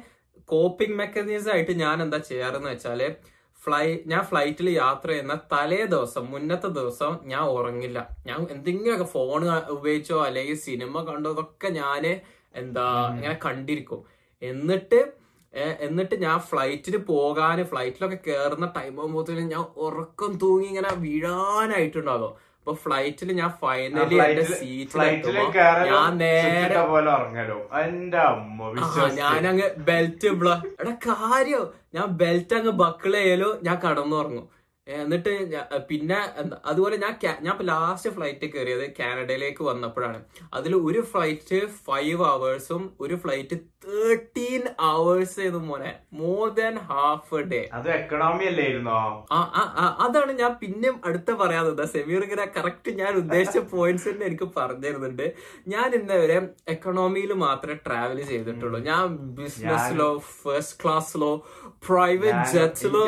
കോപ്പിംഗ് 0.49 0.97
മെക്കാനിസം 1.01 1.53
ആയിട്ട് 1.55 1.75
ഞാൻ 1.85 1.97
എന്താ 2.05 2.19
ചെയ്യാറെന്ന് 2.31 2.71
വെച്ചാൽ 2.75 3.03
ഫ്ലൈ 3.59 3.87
ഞാൻ 4.11 4.23
ഫ്ലൈറ്റിൽ 4.29 4.69
യാത്ര 4.83 5.09
ചെയ്യുന്ന 5.13 5.35
തലേ 5.53 5.81
ദിവസം 5.95 6.25
മുന്നത്തെ 6.33 6.69
ദിവസം 6.79 7.13
ഞാൻ 7.33 7.43
ഉറങ്ങില്ല. 7.57 7.99
ഞാൻ 8.29 8.39
എന്തെങ്കിലുമൊക്കെ 8.55 9.09
ഫോൺ 9.15 9.41
ഉപയോഗിച്ചോ 9.77 10.19
അല്ലെങ്കിൽ 10.29 10.59
സിനിമ 10.67 11.03
കണ്ടോ 11.09 11.33
ഇതൊക്കെ 11.37 11.71
ഞാൻ 11.83 12.05
എന്താ 12.63 12.87
ഇങ്ങനെ 13.17 13.37
കണ്ടിരിക്കും. 13.47 14.01
എന്നിട്ട് 14.43 15.01
എന്നിട്ട് 15.87 16.17
ഞാൻ 16.25 16.37
ഫ്ലൈറ്റിന് 16.51 16.99
പോകാന് 17.11 17.63
ഫ്ലൈറ്റിലൊക്കെ 17.71 18.19
കയറുന്ന 18.27 18.67
ടൈം 18.77 18.95
ആകുമ്പോഴത്തേനും 19.01 19.49
ഞാൻ 19.55 19.65
ഉറക്കം 19.87 20.33
തൂങ്ങി 20.43 20.67
ഇങ്ങനെ 20.73 20.91
വീഴാനായിട്ടുണ്ടാകും. 21.05 22.33
അപ്പൊ 22.61 22.73
ഫ്ലൈറ്റിൽ 22.83 23.33
ഞാൻ 23.33 23.51
ഫൈനലി 23.61 24.17
എന്റെ 24.25 24.43
സീറ്റിൽ 24.55 24.99
ഞാൻ 25.91 26.11
നേരെ 26.19 26.75
ഞാനങ്ങ് 29.21 29.69
ബെൽറ്റ് 29.85 30.29
ബ്ല 30.41 30.51
എടാ 30.81 30.93
കാര്യോ? 31.07 31.61
ഞാൻ 31.95 32.07
ബെൽറ്റ് 32.15 32.55
അങ്ങ് 32.55 32.73
ചെയ്യലോ 33.19 33.51
ഞാൻ 33.63 33.79
കടന്നുറങ്ങും. 33.85 34.47
എന്നിട്ട് 34.87 35.33
പിന്നെ 35.89 36.19
എന്താ 36.37 36.57
അതുപോലെ 36.67 36.97
ഞാൻ 36.97 37.13
ഞാൻ 37.43 37.57
ലാസ്റ്റ് 37.67 38.11
ഫ്ലൈറ്റ് 38.11 38.47
കയറിയത് 38.53 38.87
കാനഡയിലേക്ക് 38.99 39.63
വന്നപ്പോഴാണ്. 39.63 40.19
അതിൽ 40.55 40.77
ഒരു 40.85 41.01
ഫ്ലൈറ്റ് 41.11 41.59
ഫൈവ് 41.87 42.25
അവേഴ്സും 42.25 42.83
ഒരു 43.01 43.17
ഫ്ലൈറ്റ് 43.17 43.59
തേർട്ടീൻ 43.85 44.63
അവേഴ്സ് 44.89 45.37
ചെയ്തു 45.41 45.59
മോനെ. 45.69 45.91
More 46.21 46.47
than 46.59 46.75
half 46.89 47.35
a 47.39 47.43
day 47.53 47.61
അത് 47.79 47.89
എക്കണോമി 47.97 48.45
അല്ലായിരുന്നോ 48.51 48.99
അതാണ് 50.07 50.33
ഞാൻ 50.41 50.53
പിന്നെയും 50.63 50.97
അടുത്ത 51.09 51.31
പറയാത്തത് 51.43 51.85
സെമീർ 51.95 52.21
ഇങ്ങനെ 52.27 52.47
കറക്റ്റ് 52.57 52.93
ഞാൻ 53.01 53.13
ഉദ്ദേശിച്ച 53.23 53.61
പോയിന്റ്സ് 53.73 54.09
തന്നെ 54.11 54.27
എനിക്ക് 54.31 54.49
പറഞ്ഞു 54.57 54.87
തരുന്നുണ്ട് 54.87 55.27
ഞാൻ 55.75 55.89
ഇന്നവരെ 55.99 56.39
എക്കണോമിയിൽ 56.75 57.33
മാത്രമേ 57.47 57.77
ട്രാവൽ 57.87 58.19
ചെയ്തിട്ടുള്ളൂ. 58.33 58.81
ഞാൻ 58.91 59.05
ബിസിനസ്സിലോ 59.39 60.11
ഫസ്റ്റ് 60.43 60.79
ക്ലാസ്സിലോ 60.83 61.33
പ്രൈവറ്റ് 61.89 62.47
ജെറ്റ്സിലോ 62.57 63.03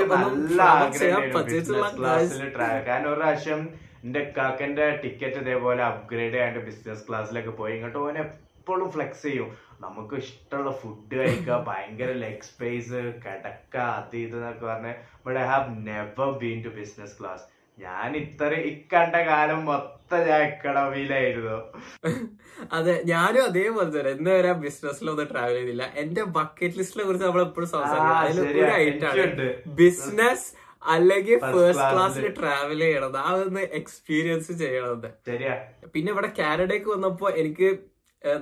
കാരണം 2.88 3.09
ഒരു 3.11 3.19
പ്രാവശ്യം 3.21 3.62
എന്റെ 4.07 4.23
കാക്കന്റെ 4.37 4.87
ടിക്കറ്റ് 5.02 5.41
ഇതേപോലെ 5.43 5.83
അപ്ഗ്രേഡ് 5.91 6.33
ചെയ്യാണ്ട് 6.37 6.61
ബിസിനസ് 6.69 7.05
ക്ലാസ്സിലൊക്കെ 7.09 7.52
പോയി. 7.61 7.73
ഇങ്ങോട്ട് 7.76 7.99
ഓനെ 8.07 8.21
എപ്പോഴും 8.25 8.88
ഫ്ലെക്സ് 8.95 9.23
ചെയ്യും. 9.26 9.50
നമുക്ക് 9.84 10.14
ഇഷ്ടമുള്ള 10.22 10.72
ഫുഡ് 10.80 11.14
കഴിക്കുക 11.20 11.56
ഭയങ്കര 11.68 12.10
ലെഗ് 12.24 12.48
സ്പേസ് 12.50 13.00
കിടക്ക 13.24 13.74
അത് 13.98 14.16
ഇത് 14.24 14.36
എന്നൊക്കെ 14.38 14.64
പറഞ്ഞ്. 14.66 14.92
But 15.24 15.38
I 15.40 15.46
have 15.52 15.66
never 15.88 16.30
been 16.42 16.58
to 16.66 16.72
business 16.80 17.14
class 17.20 17.44
ഞാൻ 17.78 18.08
ഇത്ര 18.22 18.52
ഇക്കണ്ട 18.70 19.16
കാലം 19.28 19.60
മൊത്തം 19.68 20.20
ഞാൻ 20.28 20.40
എക്കണമിയിലായിരുന്നു 20.48 21.58
അതെ 22.76 22.94
ഞാനും 23.10 23.42
അതേപോലെ 23.50 23.90
തന്നെ. 23.94 24.10
ഇന്ന് 24.18 24.32
വരെ 24.36 24.52
ബിസിനസ്സിലൊന്നും 24.64 25.28
ട്രാവൽ 25.30 25.54
ചെയ്തില്ല. 25.58 25.84
എന്റെ 26.02 26.22
ബക്കറ്റ് 26.36 26.78
ലിസ്റ്റിനെ 26.80 27.04
കുറിച്ച് 27.06 27.26
നമ്മൾ 27.26 27.42
എപ്പോഴും 27.46 27.70
സംസാരിക്കും. 27.74 28.10
ബിസിനസ് 29.80 30.48
അല്ലെങ്കിൽ 30.82 31.38
ഫസ്റ്റ് 31.54 31.88
ക്ലാസ്സിൽ. 31.94 32.26
ട്രാവൽ 32.40 32.80
ചെയ്യണത്. 32.84 33.18
ആ 33.24 33.30
ഒന്ന് 33.46 33.64
എക്സ്പീരിയൻസ് 33.80 34.52
ചെയ്യണത്. 34.62 35.08
ശരിയാ. 35.30 35.54
പിന്നെ 35.94 36.10
ഇവിടെ 36.14 36.30
കാനഡയ്ക്ക് 36.38 36.90
വന്നപ്പോ 36.94 37.28
എനിക്ക് 37.42 37.70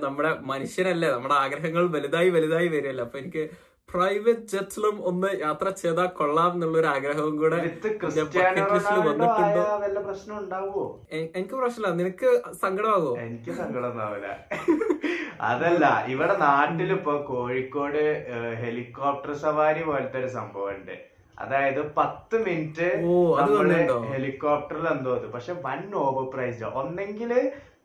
നമ്മുടെ 0.05 0.31
മനുഷ്യനല്ലേ 0.51 1.09
നമ്മുടെ 1.15 1.35
ആഗ്രഹങ്ങൾ 1.43 1.83
വലുതായി 1.97 2.29
വലുതായി 2.37 2.69
വരികയല്ലേ. 2.75 3.03
അപ്പൊ 3.07 3.19
എനിക്ക് 3.23 3.43
പ്രൈവറ്റ് 3.89 4.49
ജെറ്റിലും 4.51 4.95
ഒന്ന് 5.09 5.29
യാത്ര 5.43 5.67
ചെയ്താൽ 5.79 6.09
കൊള്ളാം 6.17 6.51
എന്നുള്ളൊരു 6.55 6.89
ആഗ്രഹവും 6.95 7.35
കൂടെ 7.41 7.57
വന്നിട്ടുണ്ടോ. 9.07 9.63
പ്രശ്നം 10.07 10.35
ഉണ്ടാവുമോ 10.41 10.85
എനിക്ക് 11.39 11.55
പ്രശ്നമില്ല. 11.61 11.89
നിനക്ക് 11.99 12.29
സങ്കടമാകോ 12.63 13.11
എനിക്ക് 13.25 13.51
സങ്കടമൊന്നാവില്ല 13.61 14.27
അതല്ല 15.49 15.85
ഇവിടെ 16.13 16.35
നാട്ടിലിപ്പോ 16.47 17.13
കോഴിക്കോട് 17.29 18.03
ഹെലികോപ്റ്റർ 18.63 19.33
സവാരി 19.43 19.83
പോലത്തെ 19.89 20.19
ഒരു 20.23 20.29
സംഭവം 20.37 20.71
ഉണ്ട് 20.75 20.95
അതായത് 21.37 21.81
പത്ത് 21.99 22.35
മിനിറ്റ് 22.45 22.87
നമ്മൾ 23.41 23.69
ഹെലികോപ്റ്ററിൽ 24.13 24.87
എന്തോ 24.95 25.11
അത്. 25.19 25.27
പക്ഷെ 25.35 25.53
വൺ 25.67 25.81
ഓവർ 26.05 26.25
പ്രൈസ്. 26.33 26.63
ഒന്നെങ്കിൽ 26.81 27.31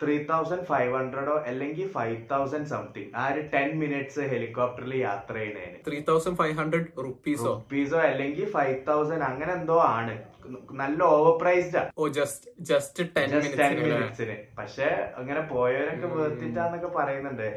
ത്രീ 0.02 0.14
തൗസൻഡ് 0.30 0.66
ഫൈവ് 0.70 0.90
ഹൺഡ്രഡോ 0.96 1.34
അല്ലെങ്കിൽ 1.50 1.86
ഫൈവ് 1.88 2.16
തൗസൻഡ് 2.30 2.70
സംതിങ് 2.72 3.10
ആ 3.16 3.22
ഒരു 3.32 3.42
ടെൻ 3.54 3.68
മിനിറ്റ്സ് 3.82 4.24
ഹെലികോപ്റ്ററിൽ 4.32 4.94
യാത്ര 4.94 5.34
ചെയ്യുന്നതിന്. 5.34 5.78
ത്രീ 5.86 5.98
തൗസൻഡ് 6.08 6.38
ഫൈവ് 6.40 6.54
ഹൺഡ്രഡ് 6.58 6.88
റുപ്പീസോ 7.06 7.44
റുപ്പീസോ 7.52 7.98
അല്ലെങ്കിൽ 8.10 8.46
ഫൈവ് 8.56 8.76
തൗസൻഡ് 8.88 9.26
അങ്ങനെ 9.30 9.52
എന്തോ 9.52 9.78
ആണ്. 9.98 10.16
നല്ല 10.80 11.00
ഓവർ 11.14 11.32
പ്രൈസ്ഡാ 11.42 11.82
ഓ 11.98 12.08
ജസ്റ്റ് 12.18 12.50
ജസ്റ്റ് 12.70 13.04
ടെൻ 13.16 13.30
മിനിറ്റ്സിന് 13.34 14.36
പക്ഷെ 14.58 14.88
അങ്ങനെ 15.20 15.42
പോയവരൊക്കെ 15.52 16.08
വേർത്തിട്ടാന്നൊക്കെ 16.14 16.90
പറയുന്നുണ്ട്. 16.98 17.48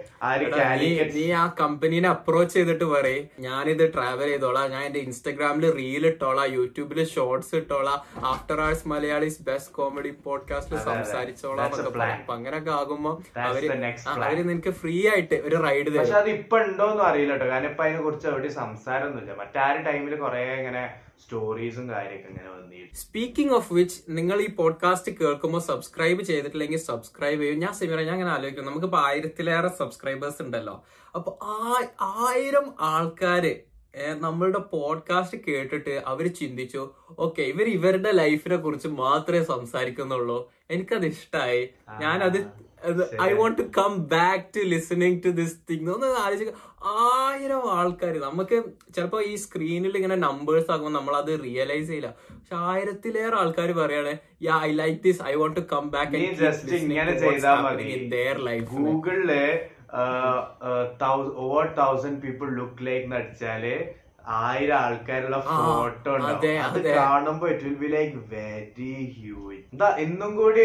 നീ 1.16 1.26
ആ 1.42 1.44
കമ്പനീനെ 1.62 2.10
അപ്രോച്ച് 2.10 2.54
ചെയ്തിട്ട് 2.56 2.86
പറയും. 2.94 3.26
ഞാനിത് 3.48 3.86
ട്രാവൽ 3.96 4.30
ചെയ്തോളാം. 4.32 4.66
ഞാൻ 4.76 4.84
എന്റെ 4.90 5.02
ഇൻസ്റ്റാഗ്രാമിൽ 5.08 5.66
റീൽ 5.80 6.06
ഇട്ടോളാം. 6.12 6.48
യൂട്യൂബിൽ 6.58 7.00
shorts 7.16 7.54
ഇട്ടോളാം. 7.62 8.00
After 8.32 8.60
hours 8.68 8.88
Malayalees 8.94 9.44
best 9.50 9.74
comedy 9.80 10.12
പോഡ്കാസ്റ്റിൽ. 10.28 10.80
സംസാരിച്ചോളാം 10.90 11.66
എന്നൊക്കെ 11.66 11.94
പറയും. 12.00 12.20
അപ്പൊ 12.22 12.34
അങ്ങനെയൊക്കെ 12.38 12.74
ആകുമ്പോ 12.80 13.14
അവർ. 13.50 13.66
അവർ 14.16 14.38
നിനക്ക് 14.52 14.74
ഫ്രീ 14.82 14.98
ആയിട്ട് 15.14 15.38
ഒരു 15.50 15.58
റൈഡ് 15.68 15.98
പക്ഷെ 16.00 16.18
അത് 16.24 16.30
ഇപ്പൊ 16.38 16.58
ഉണ്ടോന്നും 16.66 17.06
അറിയില്ല 17.10 17.34
കേട്ടോ 17.34 17.48
കാരണം 17.54 17.70
ഇപ്പൊ 17.74 17.84
അതിനെ 17.86 18.02
കുറിച്ച് 18.08 18.28
അവിടെ 18.32 18.50
സംസാരമൊന്നുമില്ല 18.62 19.36
മറ്റാരും 19.44 19.84
ടൈമിൽ 19.90 20.16
കുറെ 20.24 20.44
ഇങ്ങനെ 20.62 20.84
സ്റ്റോറീസും 21.24 21.90
കാര്യമൊക്കെ 21.90 22.28
ഇങ്ങനെ 22.28 22.50
വന്നിട്ട് 22.50 22.96
സ്പീക്കിംഗ് 22.96 23.54
ഓഫ് 23.54 23.74
വിച്ച് 23.74 24.02
നിങ്ങൾ 24.10 24.42
ഈ 24.42 24.50
പോഡ്കാസ്റ്റ് 24.50 25.12
കേൾക്കുമ്പോൾ 25.12 25.60
സബ്സ്ക്രൈബ് 25.60 26.24
ചെയ്തിട്ടില്ലെങ്കിൽ 26.24 26.78
സബ്സ്ക്രൈബ് 26.78 27.42
ചെയ്യും. 27.42 27.60
ഞാൻ 27.60 27.74
സിമിറ 27.74 28.02
ഞാൻ 28.02 28.14
അങ്ങനെ 28.14 28.32
ആലോചിക്കുന്നു. 28.32 28.72
നമുക്കിപ്പോ 28.72 29.00
ആയിരത്തിലേറെ 29.00 29.68
സബ്സ്ക്രൈബേഴ്സ് 29.68 30.42
ഉണ്ടല്ലോ. 30.42 30.86
അപ്പൊ 31.16 31.38
ആ 31.44 31.82
ആയിരം 32.02 32.74
ആൾക്കാര് 32.80 33.56
നമ്മളുടെ 34.18 34.58
പോഡ്കാസ്റ്റ് 34.58 35.38
കേട്ടിട്ട് 35.48 36.02
അവർ 36.06 36.28
ചിന്തിച്ചു 36.28 36.92
ഓക്കെ 37.20 37.42
ഇവർ 37.42 37.64
ഇവരുടെ 37.64 38.12
ലൈഫിനെ 38.12 38.56
കുറിച്ച് 38.56 38.88
മാത്രമേ 38.88 39.44
സംസാരിക്കുന്നുള്ളൂ. 39.44 40.52
എനിക്കത് 40.72 41.06
ഇഷ്ടമായി 41.06 41.70
ഞാനത് 42.00 42.70
I 43.22 43.34
want 43.34 43.58
to 43.58 43.68
come 43.78 44.08
back 44.08 44.44
to 44.56 44.60
listening 44.60 45.22
to 45.26 45.30
this 45.30 45.58
thing 45.70 45.90
ഒന്ന് 45.90 46.08
ആലോചിക്കുക 46.08 46.54
ആയിരം 46.82 47.64
ആൾക്കാർ 47.78 48.14
നമുക്ക് 48.18 48.58
ചിലപ്പോൾ 48.96 49.22
ഈ 49.24 49.36
സ്ക്രീനിൽ 49.36 49.98
ഇങ്ങനെ 49.98 50.16
നമ്പേഴ്സ് 50.16 50.72
ആകുമ്പോൾ 50.72 50.94
നമ്മൾ 51.00 51.16
അത് 51.16 51.32
റിയലൈസ് 51.44 51.88
ചെയ്യില്ല. 51.88 52.10
പക്ഷെ 52.30 52.56
ആയിരത്തിലേറെ 52.56 53.36
ആൾക്കാർ 53.36 53.72
പറയാണ് 53.72 54.14
yeah 54.42 54.56
I 54.68 54.72
like 54.72 55.04
this 55.04 55.22
I 55.22 55.34
want 55.34 55.60
to 55.60 55.64
come 55.74 55.88
back 55.96 56.16
ഇങ്ങനെ 56.88 57.12
മതി. 57.68 57.84
ഗൂഗിളിൽ 58.74 59.32
over 61.46 61.66
thousand 61.82 62.22
people 62.22 62.50
look 62.60 62.86
like 62.86 63.14
അടിച്ചാൽ 63.20 63.66
ആയിരം 64.40 64.78
ആൾക്കാരുള്ള 64.78 65.38
ഫോട്ടോ 65.46 66.10
ഉണ്ടാവും. 66.16 66.34
അതെ. 66.80 66.92
കാണുമ്പോ 66.96 67.48
it 67.48 67.64
will 67.64 67.78
be 67.84 67.88
like 67.88 68.18
very 68.34 68.94
huge 69.16 69.49
എന്താ 69.74 69.88
ഇന്നും 70.04 70.32
കൂടി 70.36 70.64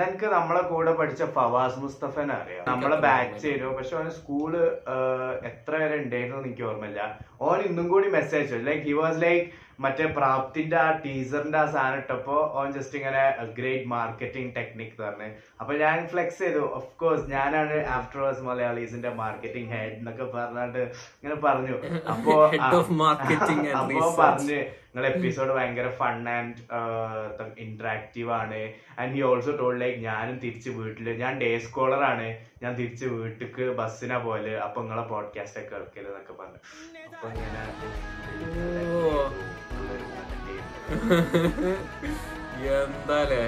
നിനക്ക് 0.00 0.26
നമ്മളെ 0.34 0.60
കൂടെ 0.72 0.92
പഠിച്ച 0.98 1.22
ഫവാസ് 1.36 1.78
മുസ്തഫനെ 1.84 2.34
അറിയാം? 2.34 2.64
നമ്മളെ 2.68 2.96
ബാച്ച് 3.04 3.40
ചെയ്തു. 3.44 3.68
പക്ഷെ 3.78 3.94
അവന് 3.96 4.12
സ്കൂൾ 4.18 4.52
എത്ര 5.50 5.72
വരെ 5.82 5.96
ഉണ്ടായിരുന്നു 6.04 6.36
എന്ന് 6.36 6.48
എനിക്ക് 6.48 6.64
ഓർമ്മയില്ല. 6.70 7.00
ഓൻ 7.46 7.60
ഇന്നും 7.68 7.86
കൂടി 7.94 8.08
message 8.18 8.60
like 8.68 8.84
he 8.90 8.94
was 9.00 9.20
like 9.22 9.44
മറ്റേ 9.80 10.04
പ്രാപ്തിന്റെ 10.04 10.76
ആ 10.76 10.90
ടീസറിന്റെ 11.04 11.58
ആ 11.58 11.66
സാധനം 11.66 11.96
ഇട്ടപ്പോ 11.96 12.52
ഓൻ 12.54 12.72
ജസ്റ്റ് 12.72 12.96
ഇങ്ങനെ 12.98 13.44
ഗ്രേറ്റ് 13.44 13.86
മാർക്കറ്റിംഗ് 13.86 14.56
ടെക്നിക് 14.56 15.02
പറഞ്ഞു. 15.02 15.28
അപ്പൊ 15.60 15.74
ഞാൻ 15.74 16.08
ഫ്ലെക്സ് 16.08 16.38
ചെയ്തു. 16.38 16.58
ഓഫ് 16.58 16.98
കോഴ്സ് 16.98 17.30
ഞാനാണ് 17.30 17.86
ആഫ്റ്റർ 17.86 18.20
വേഴ്സ് 18.20 18.40
മലയാളീസിന്റെ 18.40 19.08
മാർക്കറ്റിംഗ് 19.08 19.70
ഹെഡ് 19.70 19.92
എന്നൊക്കെ 19.92 20.24
പറഞ്ഞാണ്ട് 20.24 20.78
ഇങ്ങനെ 20.78 21.34
പറഞ്ഞു. 21.34 21.76
അപ്പോ 22.08 22.46
അപ്പോ. 22.46 24.16
പറഞ്ഞ് 24.18 24.64
നിങ്ങളെ 24.94 25.14
എപ്പിസോഡ് 25.14 25.50
ഭയങ്കര 25.50 25.90
ഫൺ 25.90 26.28
ആൻഡ് 26.28 26.54
ഇന്ററാക്റ്റീവ് 27.58 28.30
ആണ്. 28.30 28.72
And 28.98 29.12
he 29.14 29.20
also 29.20 29.56
told 29.56 29.78
like 29.78 29.98
ഞാനും 29.98 30.38
തിരിച്ച് 30.38 30.70
വീട്ടിൽ 30.70 31.10
ഞാൻ 31.10 31.40
ഡേ 31.40 31.58
സ്കോളർ 31.58 32.04
ആണ്. 32.04 32.36
ഞാൻ 32.62 32.74
തിരിച്ച് 32.74 33.06
വീട്ടിക്ക് 33.06 33.62
ബസ്സിനാ 33.62 34.18
പോലെ 34.18 34.58
അപ്പൊ 34.58 34.80
നിങ്ങളെ 34.82 35.02
പോഡ്കാസ്റ്റ് 35.02 35.60
ഒക്കെ 35.60 35.76
കേൾക്കൽ 35.76 36.06
എന്നൊക്കെ 36.06 36.32
പറഞ്ഞു. 36.32 36.60
അപ്പൊ 37.14 37.28
ഇങ്ങനെ 37.28 38.93
എന്താലേ? 42.80 43.42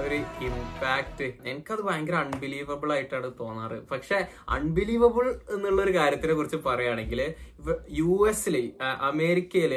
ഒരു 0.00 0.16
ഇമ്പാക്ട് 0.46 1.26
എനിക്കത് 1.50 1.80
ഭയങ്കര 1.86 2.14
അൺബിലീവബിൾ 2.14 2.88
ആയിട്ടാണ് 2.92 3.28
തോന്നാറ്. 3.40 3.78
പക്ഷെ 3.92 4.18
അൺബിലീവബിൾ 4.56 5.26
എന്നുള്ള 5.54 5.82
ഒരു 5.82 5.94
കാര്യത്തിനെ 5.98 6.34
കുറിച്ച് 6.34 6.58
പറയുകയാണെങ്കിൽ 6.68 7.20
യു 8.00 8.12
എസിൽ 8.28 8.56
അമേരിക്കയിൽ 9.10 9.74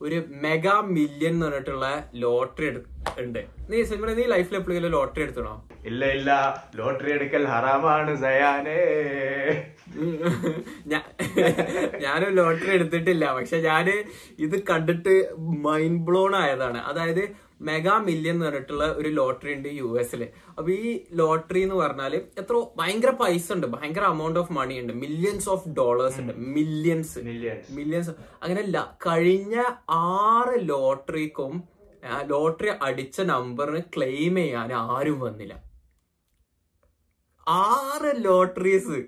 ഒരു 0.00 0.24
മെഗാ 0.42 0.82
മില്യൺ 0.90 1.30
എന്ന് 1.30 1.46
പറഞ്ഞിട്ടുള്ള 1.46 2.04
ലോട്ടറി 2.14 2.78
ഉണ്ട്. 3.18 3.46
നീ 3.70 3.82
സിമ്ര 3.82 4.12
നീ 4.12 4.24
ലൈഫിൽ 4.24 4.56
എപ്പോഴെങ്കിലും 4.56 4.90
ലോട്ടറി 4.90 5.22
എടുത്തണോ 5.22 5.64
ഇല്ല 5.86 6.12
ഇല്ല. 6.12 6.62
ലോട്ടറി 6.76 7.12
എടുക്കൽ 7.12 7.46
ഹറാമാണ് 7.46 8.16
സയാനേ. 8.16 8.78
ഞാനും 12.04 12.30
ലോട്ടറി 12.30 12.70
എടുത്തിട്ടില്ല. 12.70 13.32
പക്ഷെ 13.32 13.60
ഞാൻ 13.60 14.04
ഇത് 14.38 14.64
കണ്ടിട്ട് 14.64 15.34
മൈൻഡ് 15.66 16.00
ബ്ലോൺ 16.00 16.36
ആയതാണ്. 16.36 16.82
അതായത് 16.82 17.49
മെഗാ 17.60 17.98
മില്യൺ 17.98 18.34
എന്ന് 18.34 18.46
പറഞ്ഞിട്ടുള്ള 18.46 18.84
ഒരു 18.92 19.08
ലോട്ടറി 19.08 19.52
ഉണ്ട് 19.54 19.68
യു 19.68 19.98
എസിൽ 20.00 20.28
അപ്പൊ 20.48 20.70
ഈ 20.72 21.00
ലോട്ടറി 21.12 21.60
എന്ന് 21.60 21.74
പറഞ്ഞാൽ 21.74 22.16
എത്ര 22.16 22.66
ഭയങ്കര 22.76 23.10
പൈസ 23.10 23.52
ഉണ്ട്. 23.52 23.66
ഭയങ്കര 23.66 24.00
അമൗണ്ട് 24.00 24.38
ഓഫ് 24.38 24.52
മണി 24.52 24.78
ഉണ്ട്. 24.78 24.92
മില്യൻസ് 24.92 25.48
ഓഫ് 25.48 25.68
ഡോളേഴ്സ് 25.68 26.20
ഉണ്ട്. 26.20 26.32
മില്യൻസ് 26.36 27.18
മില്യൻസ് 27.70 28.10
അങ്ങനെയല്ല. 28.42 28.98
കഴിഞ്ഞ 29.06 29.62
ആറ് 29.90 30.68
ലോട്ടറിക്കും 30.68 31.62
ലോട്ടറി 32.22 32.70
അടിച്ച 32.82 33.20
നമ്പറിന് 33.20 33.82
ക്ലെയിം 33.96 34.34
ചെയ്യാൻ 34.34 34.72
ആരും 34.72 35.20
വന്നില്ല. 35.20 35.54
ആറ് 37.48 38.24
ലോട്ടറീസ് 38.24 39.04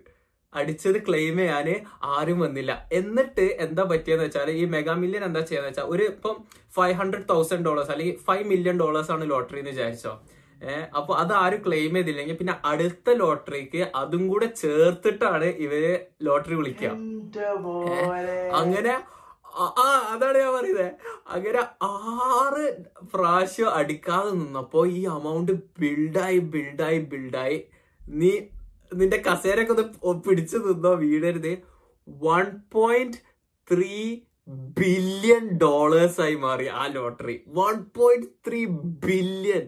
അടിച്ചത് 0.52 1.06
ക്ലെയിം 1.06 1.36
ചെയ്യാന് 1.38 1.74
ആരും 2.10 2.38
വന്നില്ല. 2.40 2.72
എന്നിട്ട് 2.92 3.46
എന്താ 3.58 3.82
പറ്റിയെന്ന് 3.84 4.24
വെച്ചാൽ 4.24 4.50
ഈ 4.52 4.64
മെഗാ 4.66 4.94
മില്യൺ 4.94 5.24
എന്താ 5.24 5.40
ചെയ്യാന്ന് 5.40 5.70
വെച്ചാൽ 5.70 5.88
ഒരു 5.88 6.02
ഇപ്പം 6.04 6.36
ഫൈവ് 6.74 6.94
ഹൺഡ്രഡ് 6.94 7.28
തൗസൻഡ് 7.28 7.64
ഡോളേഴ്സ് 7.64 7.90
അല്ലെങ്കിൽ 7.90 8.16
ഫൈവ് 8.24 8.44
മില്യൺ 8.44 8.80
ഡോളേഴ്സ് 8.80 9.10
ആണ് 9.10 9.30
ലോട്ടറി 9.30 9.58
എന്ന് 9.58 9.70
വിചാരിച്ചോ. 9.70 10.12
ഏഹ് 10.62 10.86
അപ്പൊ 10.96 11.14
അത് 11.14 11.32
ആരും 11.34 11.60
ക്ലെയിം 11.66 11.94
ചെയ്തില്ലെങ്കിൽ 11.94 12.36
പിന്നെ 12.36 12.54
അടുത്ത 12.64 13.10
ലോട്ടറിക്ക് 13.14 13.90
അതും 13.94 14.28
കൂടെ 14.28 14.46
ചേർത്തിട്ടാണ് 14.56 15.44
ഇവർ 15.58 15.84
ലോട്ടറി 16.22 16.54
വിളിക്കുക. 16.54 16.90
അങ്ങനെ 18.54 18.94
ആ- 19.56 19.72
ആ 19.78 19.86
അതാണ് 20.10 20.38
ഞാൻ 20.38 20.52
പറയുന്നത് 20.52 20.86
അങ്ങനെ 21.28 21.60
ആറ് 21.88 22.62
പ്രാവശ്യം 23.14 23.68
അടിക്കാതെ 23.70 24.30
നിന്നപ്പോ 24.32 24.86
ഈ 24.92 25.06
അമൗണ്ട് 25.08 25.52
ബിൽഡായി 25.80 26.38
ബിൽഡായി 26.52 26.98
ബിൽഡായി 27.10 27.58
നീ 28.00 28.30
നിന്റെ 28.92 29.18
കസേരൊക്കെ 29.26 29.74
ഒന്ന് 30.02 30.20
പിടിച്ചു 30.26 30.58
നിന്നോ 30.66 30.92
വീടരുത്. 31.02 31.52
One 32.08 32.46
point 32.72 33.18
three 33.68 33.94
billion 34.78 35.44
dollars 35.58 36.20
ആയി 36.20 36.36
മാറി 36.44 36.66
ആ 36.74 36.84
lottery. 36.94 37.36
One 37.58 37.76
point 37.96 38.28
three 38.46 38.60
billion 39.04 39.64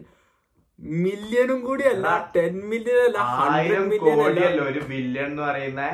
മില്യണും 0.99 1.59
കൂടി 1.61 1.83
അല്ല 1.89 2.07
ടെൻ 2.35 2.55
മില്യൺ 2.71 2.97
അല്ല 3.05 3.19
ഹൺഡ്രഡ് 3.33 3.85
മില്യൺ 3.91 4.17
അല്ല. 4.21 4.63
ഒരു 4.65 4.81
ബില്യൺ 4.89 5.25
എന്ന് 5.25 5.43
പറയുന്നേ? 5.43 5.89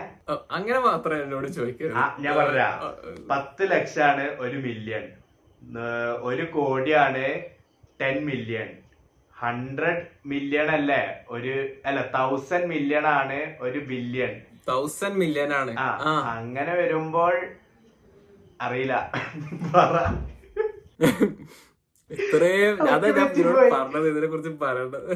അങ്ങനെ 0.52 0.80
മാത്രമേ 0.80 1.20
എന്നോട് 1.26 1.48
ചോദിക്കരുത് 1.58 2.00
ഞാൻ 2.24 2.34
പറഞ്ഞ 2.40 2.64
പത്ത് 3.30 3.64
ലക്ഷാണ് 3.72 4.26
ഒരു 4.40 4.60
മില്യൺ 4.66 5.06
ഒരു 6.24 6.46
കോടിയാണ് 6.54 7.26
ടെൻ 8.02 8.16
മില്യൺ 8.26 8.70
ഹൺഡ്രഡ് 9.42 10.02
മില്യൺ 10.26 10.68
അല്ലേ? 10.72 11.02
ഒരു 11.30 11.54
അല്ല 11.86 12.00
തൗസൻഡ് 12.16 12.68
മില്യൺ 12.68 13.06
ആണ് 13.16 13.40
ഒരു 13.62 13.80
ബില്യൺ 13.90 14.34
തൗസൻഡ് 14.68 15.20
മില്യൺ 15.20 15.52
ആണ്. 15.54 15.72
അങ്ങനെ 16.34 16.74
വരുമ്പോൾ 16.76 17.36
അറിയില്ല. 18.60 18.96
ഇത്രയും 22.12 22.74
അതാ 22.86 23.08
ഞാൻ. 23.10 23.28
പറഞ്ഞത് 23.74 24.08
ഇതിനെ 24.10 24.28
കുറിച്ച് 24.28 24.52
പറയണ്ടത് 24.64 25.12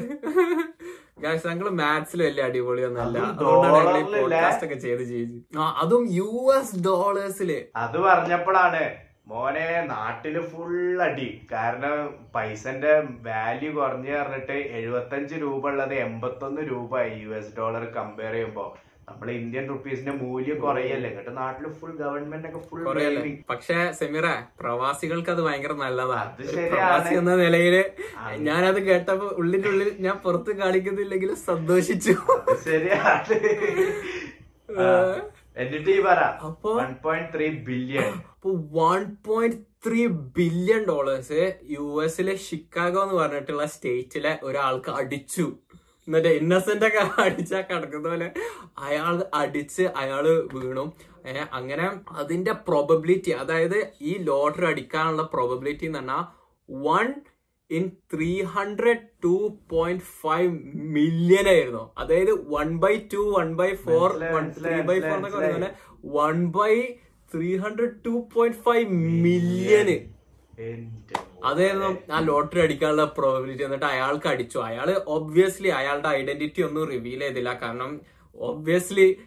ഗായ്സ് 1.20 1.46
മാത്സിൽ 1.80 2.20
വലിയ 2.22 2.42
അടിപൊളിയൊന്നല്ല 2.42 3.16
അതും 3.20 3.38
അതുകൊണ്ടാണ് 3.40 3.76
ഞങ്ങൾ 3.78 3.98
ഈ 4.00 4.04
പോഡ്കാസ്റ്റ് 4.16 4.66
ഒക്കെ 4.66 4.78
ചെയ്ത് 4.84 5.02
ചെയ്ത് 5.10 5.34
അതും 5.82 6.04
യു 6.12 6.30
എസ് 6.56 6.80
ഡോളേഴ്സിൽ 6.86 7.50
അത് 7.76 7.98
പറഞ്ഞപ്പോഴാണ് 8.06 8.82
മോനെ 9.26 9.68
നാട്ടിൽ 9.92 10.34
ഫുൾ 10.50 11.02
അടി. 11.02 11.28
കാരണം 11.52 11.94
പൈസന്റെ 12.34 12.92
വാല്യൂ 13.28 13.70
കുറഞ്ഞു 13.72 14.12
പറഞ്ഞിട്ട് 14.18 14.56
എഴുപത്തഞ്ച് 14.78 15.34
രൂപ 15.44 15.64
ഉള്ളത് 15.70 15.94
എൺപത്തൊന്ന് 15.94 16.62
രൂപ 16.70 17.00
യു 17.22 17.30
എസ് 17.38 17.54
ഡോളർ 17.58 17.84
കമ്പയർ 17.96 18.32
ചെയ്യുമ്പോ. 18.32 18.66
നമ്മുടെ 19.08 19.32
ഇന്ത്യൻ 19.32 19.64
റുപ്പീസിന്റെ 19.68 20.12
മൂല്യം 20.12 20.56
കുറയല്ലേ? 20.60 21.08
എന്നിട്ട് 21.10 21.32
നാട്ടിൽ 21.36 21.66
ഫുൾ 21.78 21.92
ഗവൺമെന്റ് 21.96 22.48
ഒക്കെ 22.48 22.60
ഫുൾ 22.68 22.80
കുറയല്ലേ? 22.84 23.32
പക്ഷെ 23.50 23.76
സെമിറ 23.98 24.26
പ്രവാസികൾക്ക് 24.60 25.30
അത് 25.34 25.42
ഭയങ്കര 25.46 25.74
നല്ലതാണ് 25.84 26.46
പ്രവാസി 26.72 27.14
എന്ന 27.20 27.34
നിലയിൽ 27.42 27.76
ഞാനത് 28.48 28.80
കേട്ടപ്പോ 28.88 29.28
ഉള്ളിന്റെ 29.42 29.70
ഉള്ളിൽ 29.72 29.90
ഞാൻ 30.06 30.18
പുറത്ത് 30.24 30.54
കാണിക്കുന്നില്ലെങ്കിലും 30.62 31.38
സന്തോഷിച്ചു. 31.50 32.14
ശരിയാണ്. 32.66 33.36
എന്നിട്ട് 35.56 35.90
ഈ 35.90 36.00
പറ 36.00 36.20
അപ്പൊ 36.48 36.70
വൺ 36.80 36.90
പോയിന്റ് 37.04 37.30
ത്രീ 37.36 37.46
ബില്യൺ 37.68 38.10
അപ്പൊ 38.32 38.50
one 38.78 39.02
point 39.26 39.58
three 39.86 40.06
billion 40.36 40.82
dollars 40.84 41.40
U 41.74 41.84
എസിലെ 42.04 42.34
ഷിക്കാഗോ 42.36 43.02
എന്ന് 43.02 43.14
പറഞ്ഞിട്ടുള്ള 43.14 43.66
സ്റ്റേറ്റിലെ 43.66 44.32
ഒരാൾക്ക് 44.42 44.90
അടിച്ചു. 44.90 45.46
എന്നിട്ട് 46.08 46.28
ഇന്നസെന്റ് 46.28 46.86
ഒക്കെ 46.86 47.00
അടിച്ചാ 47.22 47.60
കിടക്കുന്ന 47.60 48.08
പോലെ 48.08 48.28
അയാൾ 48.78 49.14
അടിച്ച് 49.34 49.84
അയാൾ 50.02 50.26
വീണു. 50.54 50.84
അങ്ങനെ 51.52 51.86
അതിന്റെ 52.10 52.52
പ്രോബബിലിറ്റി 52.68 53.30
അതായത് 53.42 53.78
ഈ 54.00 54.12
ലോട്ടറി 54.28 54.66
അടിക്കാനുള്ള 54.66 55.22
പ്രോബബിലിറ്റി 55.32 55.86
എന്ന് 55.86 55.98
പറഞ്ഞാൽ 55.98 56.24
one 56.68 57.06
in 57.70 57.84
three 58.12 58.30
hundred 58.54 59.04
two 59.24 59.34
point 59.72 60.04
five 60.22 60.50
million 60.96 61.46
ആയിരുന്നു. 61.54 61.84
അതായത് 61.98 62.32
one 62.54 62.68
by 62.84 62.92
two 63.14 63.22
one 63.38 63.48
by 63.60 63.70
four 63.86 64.06
one 64.34 64.44
three 64.58 64.74
by 64.90 64.98
four 65.00 65.16
എന്നൊക്കെ 65.18 65.38
പറയുന്ന 65.38 65.70
one 66.18 66.36
by 66.58 66.72
three 67.34 67.50
hundred 67.64 67.96
two 68.06 68.14
point 68.34 68.60
five 68.66 68.86
million 69.24 69.96
അതായിരുന്നു 71.48 71.88
ആ 72.16 72.18
ലോട്ടറി 72.28 72.60
അടിക്കാനുള്ള 72.66 73.04
പ്രോബിലിറ്റി 73.16 73.64
എന്നിട്ട് 73.64 73.88
അയാൾക്ക് 73.94 74.28
അടിച്ചു. 74.30 74.58
അയാൾ 74.68 74.88
ഒബ്വിയസ്ലി 75.16 75.70
അയാളുടെ 75.80 76.08
ഐഡന്റിറ്റി 76.18 76.60
ഒന്നും 76.68 76.84
റിവീൽ 76.92 77.20
ചെയ്തില്ല. 77.24 77.50
കാരണം 77.62 77.90
ഒബ്വിയസ്ലി 78.40 79.20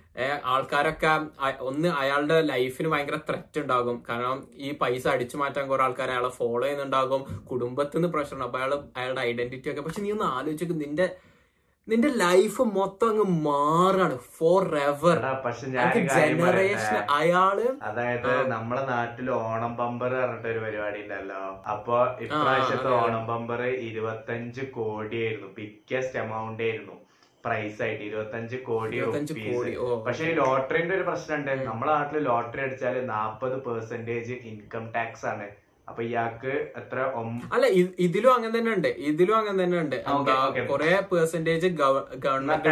ആൾക്കാരൊക്കെ 0.45 1.11
ഒന്ന് 1.59 1.87
അയാളുടെ 1.87 2.41
ലൈഫിന് 2.41 2.87
ഭയങ്കര 2.87 3.15
ത്രെറ്റ് 3.15 3.59
ഉണ്ടാകും. 3.59 4.03
കാരണം 4.09 4.47
ഈ 4.55 4.77
പൈസ 4.77 5.07
അടിച്ചു 5.07 5.37
മാറ്റാൻ 5.37 5.67
കുറെ 5.67 5.83
ആൾക്കാർ 5.83 6.11
അയാളെ 6.11 6.29
ഫോളോ 6.29 6.63
ചെയ്യുന്നുണ്ടാകും. 6.63 7.43
കുടുംബത്തിൽ 7.51 7.97
നിന്ന് 7.97 8.13
പ്രഷർ 8.13 8.33
ഉണ്ടാകും. 8.33 8.49
അപ്പൊ 8.49 8.59
അയാൾ 8.59 8.83
അയാളുടെ 8.97 9.21
ഐഡന്റിറ്റി 9.21 9.69
ഒക്കെ. 9.69 9.81
പക്ഷെ 9.81 10.01
നീ 10.01 10.11
ഒന്ന് 10.11 10.25
ആലോചിച്ചു 10.25 10.73
നിന്റെ 10.73 11.15
നിന്റെ 11.87 12.07
ലൈഫ് 12.07 12.61
മൊത്തം 12.61 13.09
അങ്ങ് 13.09 13.23
മാറാണ്. 13.23 14.17
Forever 14.77 15.17
generation. 16.15 16.97
അയാൾ 17.11 17.77
അതായത് 17.81 18.51
നമ്മളെ 18.51 18.85
നാട്ടിൽ 18.85 19.31
ഓണം 19.31 19.77
ബമ്പർ 19.77 20.13
പറഞ്ഞിട്ട് 20.13 20.47
ഒരു 20.47 20.59
പരിപാടി 20.59 21.01
ഉണ്ടല്ലോ. 21.01 21.63
അപ്പൊ 21.71 22.05
ഇപ്രാവശ്യത്തെ. 22.21 22.87
ഓണം 22.87 23.27
ബമ്പർ 23.27 23.63
ഇരുപത്തഞ്ച് 23.63 24.61
കോടിയായിരുന്നു. 24.61 25.47
ബിഗ്ഗസ്റ്റ് 25.57 26.19
എമൗണ്ട് 26.19 26.63
ആയിരുന്നു. 26.63 26.97
പ്രൈസ് 27.45 27.79
ആയിട്ട് 27.85 28.03
ഇരുപത്തഞ്ച് 28.09 28.57
കോടി 28.67 28.97
പക്ഷെ 30.07 30.25
ഈ 30.31 30.33
ലോട്ടറിന്റെ 30.41 30.93
ഒരു 30.97 31.05
പ്രശ്നമുണ്ട്. 31.09 31.51
നമ്മളെ 31.69 31.91
നാട്ടിൽ 31.97 32.23
ലോട്ടറി 32.29 32.61
അടിച്ചാൽ 32.65 32.95
നാപ്പത് 33.15 33.57
പെർസെന്റേജ് 33.67 34.35
ഇൻകം 34.51 34.85
ടാക്സ് 34.95 35.27
ആണ്. 35.31 35.47
അപ്പൊ 35.87 36.01
ഇയാൾക്ക് 36.07 36.51
എത്ര 36.79 36.97
അല്ല 37.55 37.65
ഇതിലും 38.05 38.31
അങ്ങനെ 38.33 38.51
തന്നെ 38.57 38.71
ഉണ്ട്. 38.77 38.89
ഇതിലും 39.11 39.35
അങ്ങനെ 39.37 39.57
തന്നെ 39.63 39.77
ഉണ്ട്. 39.83 39.95
കൊറേ 40.71 40.89
പെർസെന്റേജ് 41.11 41.69
ഗവൺമെന്റ് 42.25 42.67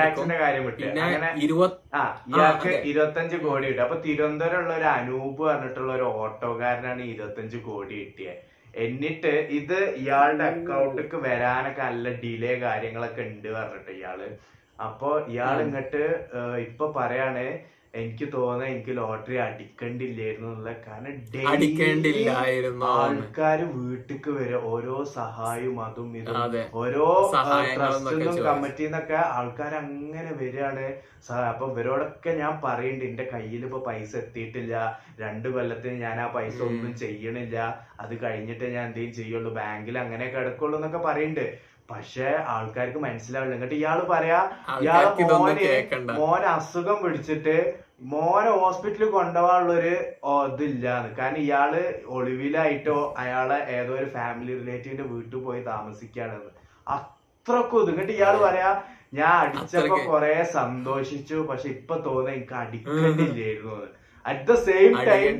ഇയാൾക്ക്. 2.33 2.73
ഇരുപത്തഞ്ച് 2.91 3.37
കോടി 3.45 3.65
കിട്ടും. 3.69 3.83
അപ്പൊ 3.87 3.97
തിരുവനന്തപുരം 4.05 4.59
ഉള്ള 4.63 4.73
ഒരു 4.79 4.87
അനൂപ് 4.97 5.41
പറഞ്ഞിട്ടുള്ള 5.47 5.91
ഒരു 5.97 6.05
ഓട്ടോക്കാരനാണ് 6.21 7.01
ഇരുപത്തഞ്ച് 7.13 7.59
കോടി 7.69 7.95
കിട്ടിയത് 8.03 8.43
എന്നിട്ട് 8.85 9.33
ഇത് 9.59 9.77
ഇയാളുടെ 10.01 10.45
അക്കൗണ്ടിക്ക് 10.51 11.17
വരാനൊക്കെ 11.25 11.81
നല്ല 11.89 12.09
ഡിലേ 12.23 12.53
കാര്യങ്ങളൊക്കെ 12.65 13.23
ഉണ്ട് 13.31 13.49
പറഞ്ഞിട്ട് 13.57 13.91
ഇയാൾ. 13.97 14.19
അപ്പൊ 14.79 15.09
ഇയാൾ 15.33 15.57
ഇങ്ങോട്ട് 15.61 16.03
ഇപ്പൊ 16.67 16.85
പറയാണ് 16.97 17.45
എനിക്ക് 17.93 18.25
തോന്നുന്നത് 18.33 18.69
എനിക്ക് 18.71 18.93
ലോട്ടറി 18.97 19.35
അടിക്കണ്ടില്ലായിരുന്നു 19.45 20.49
എന്നുള്ള 20.49 20.71
കാരണം 20.87 21.11
ആൾക്കാർ 21.11 21.53
അടിക്കേണ്ടില്ലായിരുന്നു. 21.53 22.89
വീട്ടിക്ക് 23.77 24.31
വരെ 24.37 24.57
ഓരോ 24.71 24.95
സഹായവും 25.15 25.79
അതും 25.85 26.09
ഇതും 26.17 26.35
ഓരോ 26.81 27.05
ചോദിച്ചു. 28.09 28.41
കമ്മിറ്റിന്നൊക്കെ 28.49 29.17
ആൾക്കാർ 29.37 29.73
അങ്ങനെ 29.75 30.31
വരികയാണ് 30.41 30.85
അപ്പൊ 31.51 31.65
ഇവരോടൊക്കെ 31.71 32.33
ഞാൻ 32.41 32.53
പറയുന്നുണ്ട് 32.65 33.05
എന്റെ 33.09 33.25
കയ്യിൽ 33.33 33.63
ഇപ്പൊ 33.67 33.79
പൈസ 33.87 34.11
എത്തിയിട്ടില്ല. 34.23 34.75
രണ്ടു 35.23 35.49
കൊല്ലത്തിന് 35.55 35.95
ഞാൻ 36.05 36.19
ആ 36.25 36.27
പൈസ 36.37 36.57
ഒന്നും 36.69 36.93
ചെയ്യണില്ല. 37.03 37.57
അത് 37.99 38.13
കഴിഞ്ഞിട്ട് 38.25 38.65
ഞാൻ 38.75 38.85
എന്തെങ്കിലും 38.89 39.15
ചെയ്യുള്ളൂ. 39.21 39.53
ബാങ്കിൽ 39.61 39.97
അങ്ങനെ 40.05 40.27
കിടക്കുള്ളൂ 40.35 40.77
എന്നൊക്കെ 40.79 40.97
പറയുന്നുണ്ട് 40.97 41.47
പക്ഷെ 41.91 42.35
ആൾക്കാർക്ക് 42.47 42.97
മനസ്സിലാവില്ല. 42.97 43.55
എന്നിട്ട് 43.55 43.75
ഇയാൾ 43.75 43.99
പറയാ 44.09 44.39
ഇയാൾ 44.81 45.05
മോനെ 45.33 45.89
മോന് 46.13 46.43
അസുഖം 46.43 47.03
പിടിച്ചിട്ട് 47.03 47.55
മോനെ 48.01 48.49
ഹോസ്പിറ്റലിൽ 48.49 49.09
കൊണ്ടുപോകാനുള്ളൊരു 49.09 49.93
ഒരു 50.23 50.53
ഇതില്ലാന്ന്. 50.53 51.15
കാരണം 51.15 51.37
ഇയാൾ 51.37 51.71
ഒളിവിലായിട്ടോ 52.07 53.15
അയാളെ 53.17 53.59
ഏതോ 53.69 53.93
ഒരു 53.93 54.09
ഫാമിലി 54.09 54.59
റിലേറ്റീവിന്റെ 54.59 55.03
വീട്ടിൽ 55.03 55.39
പോയി 55.39 55.61
താമസിക്കുകയാണെന്ന്. 55.61 56.51
അത്രക്കും 56.87 57.81
ഇത്. 57.81 57.89
എന്നിട്ട് 57.89 58.11
ഇയാൾ 58.11 58.37
പറയാ 58.37 58.69
ഞാൻ 59.13 59.33
അടിച്ചപ്പോ. 59.43 59.97
കൊറേ 60.11 60.43
സന്തോഷിച്ചു. 60.43 61.35
പക്ഷെ 61.35 61.69
ഇപ്പൊ 61.69 61.95
തോന്നുന്നു 61.97 62.31
എനിക്ക് 62.31 62.53
അടിക്കേണ്ടില്ലായിരുന്നു. 62.53 63.77
അറ്റ് 64.27 64.45
ദ 64.47 64.55
സെയിം 64.63 64.93
ടൈം 65.07 65.35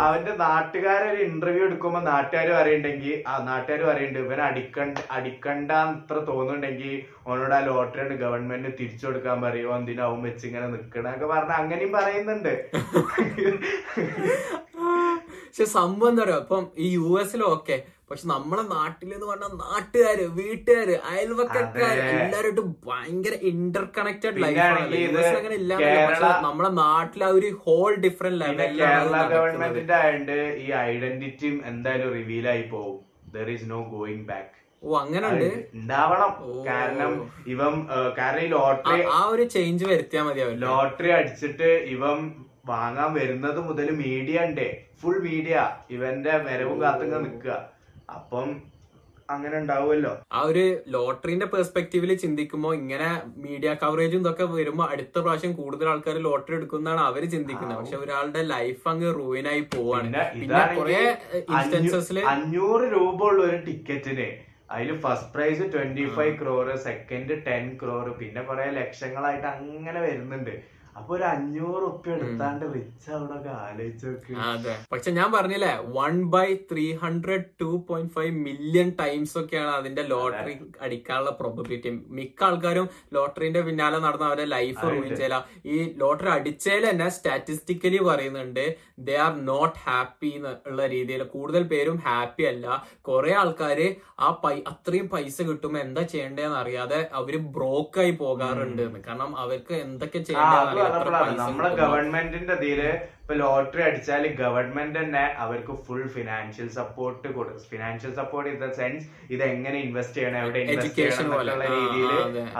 അവന്റെ 0.00 0.34
നാട്ടുകാരെ 0.42 1.06
ഒരു 1.10 1.20
ഇന്റർവ്യൂ 1.26 1.62
എടുക്കുമ്പോ 1.66 2.00
നാട്ടുകാർ 2.06 2.48
പറയണ്ടെങ്കിൽ 2.52 3.16
ആ 3.26 3.34
നാട്ടുകാർ 3.48 3.82
പറയുന്നുണ്ട് 3.88 4.20
ഇവൻ 4.26 4.40
അടിക്കണ്ട 4.48 5.04
അടിക്കണ്ട 5.16 5.70
അത്ര 5.82 6.16
തോന്നുന്നുണ്ടെങ്കിൽ 6.28 6.94
ഓനോട് 7.26 7.54
ആ 7.54 7.60
ലോട്ടറി 7.68 8.16
ഗവൺമെന്റ് 8.24 8.72
തിരിച്ചു 8.80 9.06
കൊടുക്കാൻ 9.06 9.38
പറയും 9.46 9.76
എന്തിനാവും 9.76 10.22
വെച്ച് 10.28 10.44
ഇങ്ങനെ 10.46 10.68
നിക്കണൊക്കെ 10.74 11.28
പറഞ്ഞ 11.28 11.54
അങ്ങനെയും 11.62 11.92
പറയുന്നുണ്ട്. 11.92 12.52
പക്ഷെ 15.50 15.64
സംഭവം 15.72 16.10
എന്താ 16.10 16.22
പറയുക? 16.24 16.42
ഇപ്പം 16.42 16.64
ഈ 16.78 16.88
യു 16.94 17.08
എസിലും 17.20 17.46
ഓക്കെ 17.48 17.76
പക്ഷെ 18.08 18.26
നമ്മളെ 18.28 18.62
നാട്ടിൽ 18.70 19.08
എന്ന് 19.14 19.26
പറഞ്ഞാൽ 19.26 19.52
നാട്ടുകാര് 19.62 20.24
വീട്ടുകാര് 20.38 20.94
അയൽവക്കക്കാര് 21.10 21.76
അതെ. 21.98 22.14
എല്ലാവരും 22.14 22.68
ഭയങ്കര 22.86 23.34
ഇന്റർ 23.50 23.84
കണക്റ്റഡ് 23.96 24.38
ലൈഫാണ് 24.44 24.80
അങ്ങനെ 25.32 25.56
ഇല്ല. 25.56 25.72
പക്ഷെ 26.02 26.30
നമ്മളെ 26.46 26.70
നാട്ടിൽ 26.80 27.22
ആ 27.24 27.32
ഒരു 27.38 27.50
ഹോൾ 27.64 27.90
ഡിഫറെന്റ് 28.06 28.46
പിന്നെ 28.46 28.66
കേരള 28.80 29.20
ഗവൺമെന്റിന്റെ 29.34 29.96
ആയതുകൊണ്ട് 30.00 30.34
ഈ 30.62 30.68
ഐഡന്റിറ്റിയും 30.86 31.56
എന്തായാലും 31.70 32.10
റിവീൽ 32.16 32.48
ആയി 32.54 32.64
പോകും. 32.74 32.98
There 33.34 33.50
is 33.50 33.68
no 33.70 33.80
going 33.94 34.26
back 34.30 34.56
ഓ 34.82 34.92
അങ്ങനെ 35.00 35.26
ഉണ്ട്? 35.30 35.48
ഉണ്ടാവണം. 35.76 36.30
കാരണം 36.68 37.12
ഇവൻ 37.46 37.72
കാരണം 38.18 38.42
ഈ 38.44 38.50
ലോട്ടറി 38.54 39.00
ആ 39.14 39.22
ഒരു 39.32 39.44
ചേഞ്ച് 39.54 39.84
വരുത്തിയാൽ 39.90 40.24
മതിയാവും 40.28 40.60
ലോട്ടറി 40.64 41.10
അടിച്ചിട്ട് 41.18 41.70
ഇവൻ 41.94 42.18
വാങ്ങാൻ 42.66 43.10
വരുന്നത് 43.14 43.60
മുതൽ 43.68 43.88
മീഡിയ 44.00 44.38
ഉണ്ട്. 44.48 44.68
ഫുൾ 45.00 45.16
മീഡിയ 45.28 45.56
ഇവന്റെ 45.96 46.34
വരവും 46.48 46.78
കാത്തുങ്ങ 46.82 47.18
നിക്കുക 47.26 47.52
അപ്പം 48.16 48.48
അങ്ങനെ 49.34 49.56
ഉണ്ടാവുമല്ലോ. 49.62 50.12
ആ 50.36 50.40
ഒരു 50.50 50.62
ലോട്ടറിന്റെ 50.94 51.46
പെർസ്പെക്റ്റീവിൽ 51.52 52.10
ചിന്തിക്കുമ്പോൾ 52.22 52.72
ഇങ്ങനെ 52.78 53.10
മീഡിയ 53.44 53.70
കവറേജും 53.82 54.22
ഇതൊക്കെ 54.24 54.46
വരുമ്പോൾ 54.54 54.86
അടുത്ത 54.92 55.16
പ്രാവശ്യം 55.24 55.52
കൂടുതൽ 55.58 55.88
ആൾക്കാർ 55.92 56.16
ലോട്ടറി 56.26 56.56
എടുക്കുന്നതാണ് 56.58 57.02
അവർ 57.10 57.22
ചിന്തിക്കുന്നത്. 57.34 57.78
പക്ഷെ 57.80 57.98
ഒരാളുടെ 58.04 58.42
ലൈഫ് 58.54 58.84
അങ്ങ് 58.92 59.10
റൂയിനായി 59.18 59.62
പോവാണ്. 59.74 60.10
പിന്നെ 60.34 60.62
കുറെ 60.78 60.98
അഞ്ഞൂറ് 62.34 62.88
രൂപ 62.96 63.20
ഉള്ള 63.30 63.40
ഒരു 63.50 63.60
ടിക്കറ്റിന് 63.68 64.28
അതിൽ 64.74 64.90
first 65.04 65.30
prize 65.36 65.64
twenty 65.74 66.04
five 66.16 66.34
crore 66.40 66.66
second 66.88 67.36
ten 67.46 67.64
crore 67.82 68.08
പിന്നെ 68.18 68.42
കുറെ 68.50 68.66
ലക്ഷങ്ങളായിട്ട് 68.80 69.48
അങ്ങനെ 69.54 70.00
വരുന്നുണ്ട്. 70.08 70.54
അപ്പൊ 70.96 71.12
ഒരു 71.16 71.24
അഞ്ഞൂറ് 71.26 71.84
ഉപ്പ 71.88 72.06
എടുത്താണ്ട് 72.14 72.64
റിച്ച് 72.72 73.10
അവിടെ 73.16 73.50
ആലോചിച്ച് 73.60 74.10
അതെ. 74.46 74.74
പക്ഷെ 74.92 75.10
ഞാൻ 75.12 75.28
പറഞ്ഞില്ലേ 75.32 75.70
one 75.96 76.14
by 76.32 76.46
three 76.70 76.86
hundred 77.02 77.46
two 77.60 77.70
point 77.88 78.12
five 78.12 78.32
million 78.44 78.88
times 78.98 79.34
ഒക്കെയാണ് 79.40 79.72
അതിന്റെ 79.76 80.02
ലോട്ടറി 80.10 80.54
അടിക്കാനുള്ള 80.80 81.32
പ്രോബബിലിറ്റി 81.40 81.90
മിക്ക 82.18 82.44
ആൾക്കാരും 82.44 82.86
ലോട്ടറിന്റെ 83.12 83.62
പിന്നാലെ 83.62 84.00
നടന്ന 84.00 84.26
അവരെ 84.26 84.46
ലൈഫ്. 84.50 84.82
റൂയിൻ 84.86 85.12
ചെയ്യല. 85.12 85.38
ഈ 85.66 85.78
ലോട്ടറി 85.98 86.30
അടിച്ചതിൽ 86.30 86.84
തന്നെ 86.88 87.08
സ്റ്റാറ്റിസ്റ്റിക്കലി 87.16 88.00
പറയുന്നുണ്ട് 88.06 88.64
ദേ 89.06 89.16
ആർ 89.18 89.32
നോട്ട് 89.44 89.78
ഹാപ്പി 89.84 90.32
എന്നുള്ള 90.38 90.82
രീതിയിൽ. 90.88 91.24
കൂടുതൽ 91.34 91.62
പേരും 91.72 91.98
ഹാപ്പി 92.06 92.44
അല്ല. 92.50 92.66
കുറെ 93.08 93.32
ആൾക്കാര് 93.40 93.88
ആ 94.20 94.30
പൈ 94.42 94.54
അത്രയും 94.72 95.08
പൈസ 95.10 95.38
കിട്ടുമ്പോ 95.48 95.80
എന്താ 95.80 96.02
ചെയ്യേണ്ടതെന്ന് 96.10 96.58
അറിയാതെ 96.58 97.00
അവർ 97.18 97.34
ബ്രോക്കായി 97.54 98.14
പോകാറുണ്ട് 98.20 98.66
കാരണം 99.06 99.30
അവർക്ക് 99.40 99.74
എന്തൊക്കെ 99.84 100.20
ചെയ്യേണ്ടതെന്ന് 100.20 100.79
പറഞ്ഞപ്പോഴാണ് 100.82 101.38
നമ്മളെ 101.42 101.70
ഗവൺമെന്റിന്റെ 101.80 102.54
ഇതിൽ 102.60 102.80
ഇപ്പൊ 103.20 103.34
ലോട്ടറി 103.40 103.82
അടിച്ചാൽ 103.88 104.24
ഗവൺമെന്റ് 104.40 104.98
തന്നെ 104.98 105.24
അവർക്ക് 105.42 105.72
ഫുൾ 105.86 106.00
ഫിനാൻഷ്യൽ 106.14 106.68
സപ്പോർട്ട് 106.78 107.28
കൊടുക്കും 107.36 107.66
financial 107.72 108.12
support 108.20 108.48
in 108.52 108.56
the 108.64 108.68
sense 108.78 109.04
ഇത് 109.34 109.44
എങ്ങനെ 109.52 109.78
ഇൻവെസ്റ്റ് 109.86 110.16
ചെയ്യണം 110.18 110.38
എവിടെ 110.42 110.60
ഇൻവെസ്റ്റ് 110.64 110.96
ചെയ്യണം. 110.96 111.22
എന്നുള്ള 111.24 111.66
രീതിയിൽ 111.76 112.10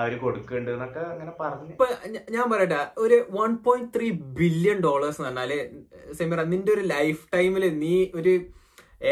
അവർ 0.00 0.12
കൊടുക്കുന്നുണ്ട് 0.24 0.70
എന്നൊക്കെ 0.76 1.02
അങ്ങനെ 1.14 1.32
പറഞ്ഞു. 1.42 1.72
ഇപ്പൊ 1.74 1.88
ഞാൻ 2.36 2.46
പറയട്ടെ 2.52 2.80
ഒരു 3.04 3.18
one 3.38 3.52
point 3.66 3.90
three 3.96 4.08
billion 4.38 4.80
dollars 4.86 5.20
എന്ന് 5.20 5.30
പറഞ്ഞാൽ 5.32 5.52
സെമിറ 6.20 6.44
നിന്റെ 6.52 6.72
ഒരു 6.76 6.84
ലൈഫ് 6.94 7.22
ടൈമിൽ 7.36 7.66
നീ 7.82 7.96
ഒരു 8.20 8.34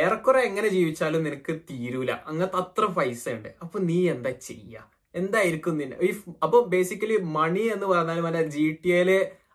ഏറെക്കുറെ 0.02 0.40
എങ്ങനെ 0.46 0.68
ജീവിച്ചാലും 0.68 1.22
നിനക്ക് 1.26 1.52
തീരൂല. 1.68 2.10
അങ്ങനത്തെ 2.30 2.58
അത്ര 2.62 2.84
പൈസ 2.96 3.24
ഉണ്ട് 3.36 3.50
അപ്പൊ 3.64 3.76
നീ 3.88 3.98
എന്താ 4.14 4.30
ചെയ്യാ? 4.48 4.82
എന്തായിരിക്കും 5.14 5.78
നിന്നെ? 5.78 5.96
ഈ 6.00 6.10
അപ്പൊ 6.42 6.60
ബേസിക്കലി 6.66 7.16
മണി 7.36 7.60
എന്ന് 7.74 7.86
പറഞ്ഞാൽ 7.86 8.20
മറ്റേ 8.20 8.42
ജി 8.46 8.78
ടി 8.84 8.90
എയിൽ 8.92 9.10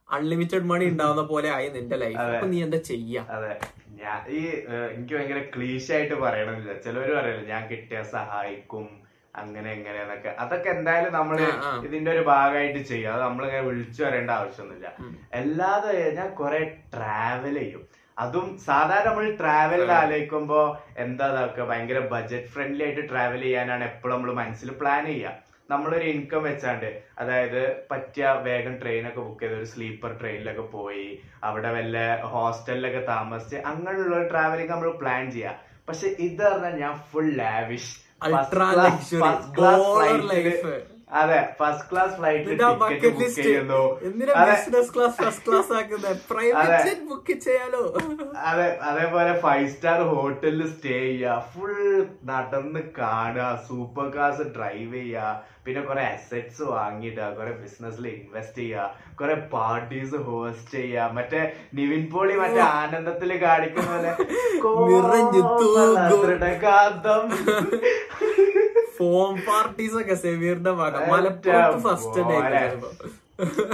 അൺലിമിറ്റഡ് 0.09 0.65
മണി 0.65 0.85
ഉണ്ടാവുന്ന 0.85 1.21
പോലെ 1.23 1.49
ആയി 1.49 1.69
നിന്റെ 1.69 1.95
ലൈഫ്. 1.95 2.17
അപ്പൊ 2.29 2.47
നീ 2.47 2.63
എന്താ 2.63 2.77
ചെയ്യാ? 2.77 3.21
അതെ. 3.29 3.53
ഞാൻ 3.95 4.19
ഈ 4.31 4.41
എനിക്ക് 4.89 5.13
ഭയങ്കര 5.15 5.39
ക്ലീശ 5.55 5.91
ആയിട്ട് 5.91 6.15
പറയണമെന്നില്ല 6.15 6.73
ചിലവര് 6.81 7.13
പറയല്ലോ 7.15 7.45
ഞാൻ 7.47 7.67
കിട്ടിയ 7.69 8.03
സഹായിക്കും 8.11 8.85
അങ്ങനെ 9.35 9.69
എങ്ങനെ 9.71 9.99
എന്നൊക്കെ. 10.01 10.29
അതൊക്കെ 10.39 10.69
എന്തായാലും 10.69 11.15
ആ. 11.15 11.81
ഇതിന്റെ 11.85 12.11
ഒരു 12.11 12.23
ഭാഗമായിട്ട് 12.23 12.79
ചെയ്യും. 12.83 13.13
അത് 13.13 13.21
നമ്മളിങ്ങനെ 13.21 13.61
വിളിച്ചു 13.61 14.03
പറയേണ്ട 14.03 14.31
ആവശ്യമൊന്നുമില്ല. 14.31 14.89
അല്ലാതെ 15.33 15.93
ഞാൻ 16.15 16.29
കുറെ 16.33 16.59
ട്രാവൽ 16.93 17.57
ചെയ്യും. 17.59 17.83
അതും 18.17 18.47
സാധാരണ 18.65 19.07
നമ്മൾ 19.07 19.25
ട്രാവലിൽ 19.39 19.83
അതെ. 19.87 19.95
ആലോചിക്കുമ്പോ 19.99 20.59
എന്താ 20.97 21.27
ഇതാക്കുക? 21.31 21.63
ഭയങ്കര 21.69 21.99
ബജറ്റ് 22.11 22.51
ഫ്രണ്ട്ലി 22.53 22.83
ആയിട്ട് 22.85 23.03
ട്രാവൽ 23.09 23.41
ചെയ്യാനാണ് 23.45 23.83
എപ്പോഴും 23.89 24.13
നമ്മൾ 24.15 24.31
മനസ്സിൽ 24.39 24.69
പ്ലാൻ 24.81 25.03
ചെയ്യുക. 25.07 25.31
നമ്മളൊരു 25.69 26.07
ഇൻകം 26.11 26.41
വെച്ചാണ്ട് 26.45 26.89
അതായത് 27.19 27.59
പറ്റിയ 27.91 28.31
വേഗം 28.45 28.73
ട്രെയിനൊക്കെ 28.81 29.21
ബുക്ക് 29.21 29.43
ചെയ്ത് 29.43 29.55
ഒരു 29.55 29.67
സ്ലീപ്പർ 29.71 30.11
ട്രെയിനിലൊക്കെ 30.19 30.65
പോയി 30.73 31.07
അവിടെ 31.43 31.69
വല്ല 31.75 31.97
ഹോസ്റ്റലിലൊക്കെ 32.33 33.03
താമസിച്ച് 33.09 33.59
അങ്ങനെയുള്ള 33.71 34.19
ട്രാവലിംഗ് 34.31 34.73
നമ്മൾ 34.73 34.91
പ്ലാൻ 35.01 35.23
ചെയ്യാം 35.31 35.55
പക്ഷെ 35.87 36.07
ഇത് 36.27 36.43
പറഞ്ഞാൽ 36.43 36.75
ഞാൻ 36.83 36.95
ഫുൾ 37.09 37.29
ലാവിഷ് 37.39 37.91
ഫസ്റ്റ് 38.25 38.57
ക്ലാസ് 39.55 40.92
അതെ. 41.13 41.39
ഫസ്റ്റ് 41.57 41.85
ക്ലാസ് 41.89 42.13
ഫ്ലൈറ്റ് 42.17 42.53
ബുക്ക് 43.09 43.17
ചെയ്യാലോ? 43.39 43.81
അതെ 48.49 48.67
അതേപോലെ 48.89 49.33
ഫൈവ് 49.43 49.67
സ്റ്റാർ 49.73 49.99
ഹോട്ടലിൽ 50.11 50.61
സ്റ്റേ 50.71 50.95
ചെയ്യുക 51.01 51.35
ഫുൾ 51.51 51.73
നടന്ന് 52.29 52.81
കാണുക 52.99 53.49
സൂപ്പർ 53.67 54.07
കാർസ് 54.15 54.45
ഡ്രൈവ് 54.55 54.93
ചെയ്യുക 54.97 55.35
പിന്നെ 55.65 55.81
കുറെ 55.83 56.01
അസറ്റ്സ് 56.09 56.63
വാങ്ങിയിടുക 56.71 57.27
കുറെ 57.37 57.51
ബിസിനസ്സിൽ 57.59 58.05
ഇൻവെസ്റ്റ് 58.13 58.59
ചെയ്യുക 58.59 58.81
കുറെ 59.15 59.35
പാർട്ടീസ് 59.53 60.17
ഹോസ്റ്റ് 60.25 60.73
ചെയ്യുക 60.75 61.13
മറ്റേ 61.17 61.41
നിവിൻ 61.73 62.03
പോളി 62.13 62.33
മറ്റേ 62.41 62.61
ആനന്ദത്തിൽ 62.75 63.31
കാണിക്കുന്ന 63.45 63.89
പോലെ. 63.93 64.11
ഫോം 68.97 69.33
പാർട്ടീസ് 69.47 69.95
ഒക്കെ 70.01 70.15
സെമീറിന്റെ 70.23 70.73
ഭാഗം. 70.81 71.03
മലപ്പുറത്ത് 71.13 71.79
ഫസ്റ്റ് 71.87 72.21
ഡേ 72.29 72.37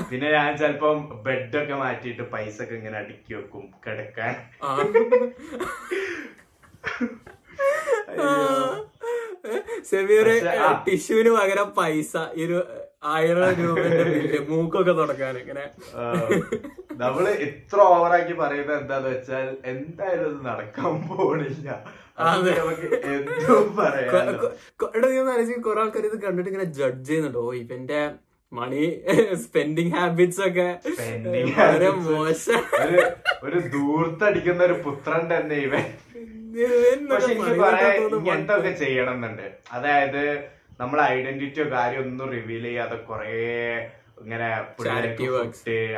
പിന്നെ 0.10 0.28
ഞാൻ 0.32 0.52
ചെലപ്പോ 0.58 0.90
ബെഡൊക്കെ 1.26 1.76
മാറ്റിട്ട് 1.82 2.24
പൈസ 2.34 2.56
ഒക്കെ 2.64 2.76
ഇങ്ങനെ 2.76 2.98
അടുക്കി 2.98 3.34
വെക്കും 3.38 3.66
കിടക്കാൻ. 3.86 4.34
സെമീർ 9.90 10.28
ടിഷ്യൂവിന് 10.86 11.32
പകരം 11.40 11.70
പൈസ. 11.80 12.14
ഇരു 12.44 12.58
ആയിരം 13.04 13.52
രൂപന്റെ 13.64 14.04
ബില്ല് 14.04 14.40
മൂക്കൊക്കെ 14.50 14.92
തുടക്കാൻ 14.92 15.38
ഇങ്ങനെ. 15.38 15.66
നമ്മൾ 17.04 17.26
ഇത്ര 17.30 17.78
ഓവറാക്കി 17.82 18.34
പറയുന്നത് 18.34 18.78
എന്താന്ന് 18.82 19.10
വെച്ചാൽ 19.10 19.58
എന്തായാലും 19.66 20.26
ഇത് 20.32 20.46
നടക്കാൻ 20.46 20.94
പോണില്ല. 21.08 21.70
കൊറേ 24.82 25.82
ആൾക്കാർ 25.84 26.04
ഇത് 26.10 26.18
കണ്ടിട്ട് 26.26 26.50
ഇങ്ങനെ 26.50 26.68
ജഡ്ജ് 26.80 27.08
ചെയ്യുന്നുണ്ട്. 27.10 27.38
ഓ 27.38 27.54
ഇവന്റെ 27.54 28.02
മണി 28.54 28.84
സ്പെൻഡിങ് 29.46 29.92
ഹാബിറ്റ്സ് 29.92 30.42
ഒക്കെ 30.42 30.68
വളരെ. 31.58 31.90
മോശം. 32.10 32.62
ഒരു 33.44 33.60
ദൂർത്തടിക്കുന്ന 33.76 34.64
ഒരു 34.64 34.78
പുത്രൻ 34.86 35.24
തന്നെ 35.34 35.56
ഇവൻ. 35.68 35.86
പക്ഷെ 37.12 37.32
എനിക്ക് 37.34 37.60
പറയുന്നത് 37.60 38.16
ഇങ്ങനത്തെ 38.16 38.54
ഒക്കെ 38.60 38.72
ചെയ്യണം 38.86 39.14
എന്നുണ്ട്. 39.14 39.48
അതായത് 39.72 40.24
നമ്മളെ 40.80 41.04
ഐഡന്റിറ്റിയോ 41.04 41.72
കാര്യം 41.72 42.02
ഒന്നും 42.02 42.32
റിവീൽ 42.32 42.64
ചെയ്യാതെ 42.64 42.96
കുറെ 42.96 43.32
ഇങ്ങനെ. 44.22 44.48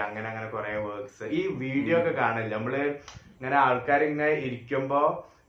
അങ്ങനെ 0.06 0.28
അങ്ങനെ 0.30 0.48
കുറെ 0.50 0.78
വർക്ക്സ് 0.78 1.24
ഈ 1.24 1.48
വീഡിയോ 1.48 2.00
ഒക്കെ 2.00 2.12
കാണില്ല? 2.12 2.56
നമ്മൾ 2.56 2.76
ഇങ്ങനെ 3.36 3.56
ആൾക്കാർ 3.58 4.04
ഇങ്ങനെ 4.04 4.30
ഇരിക്കുമ്പോ 4.48 5.02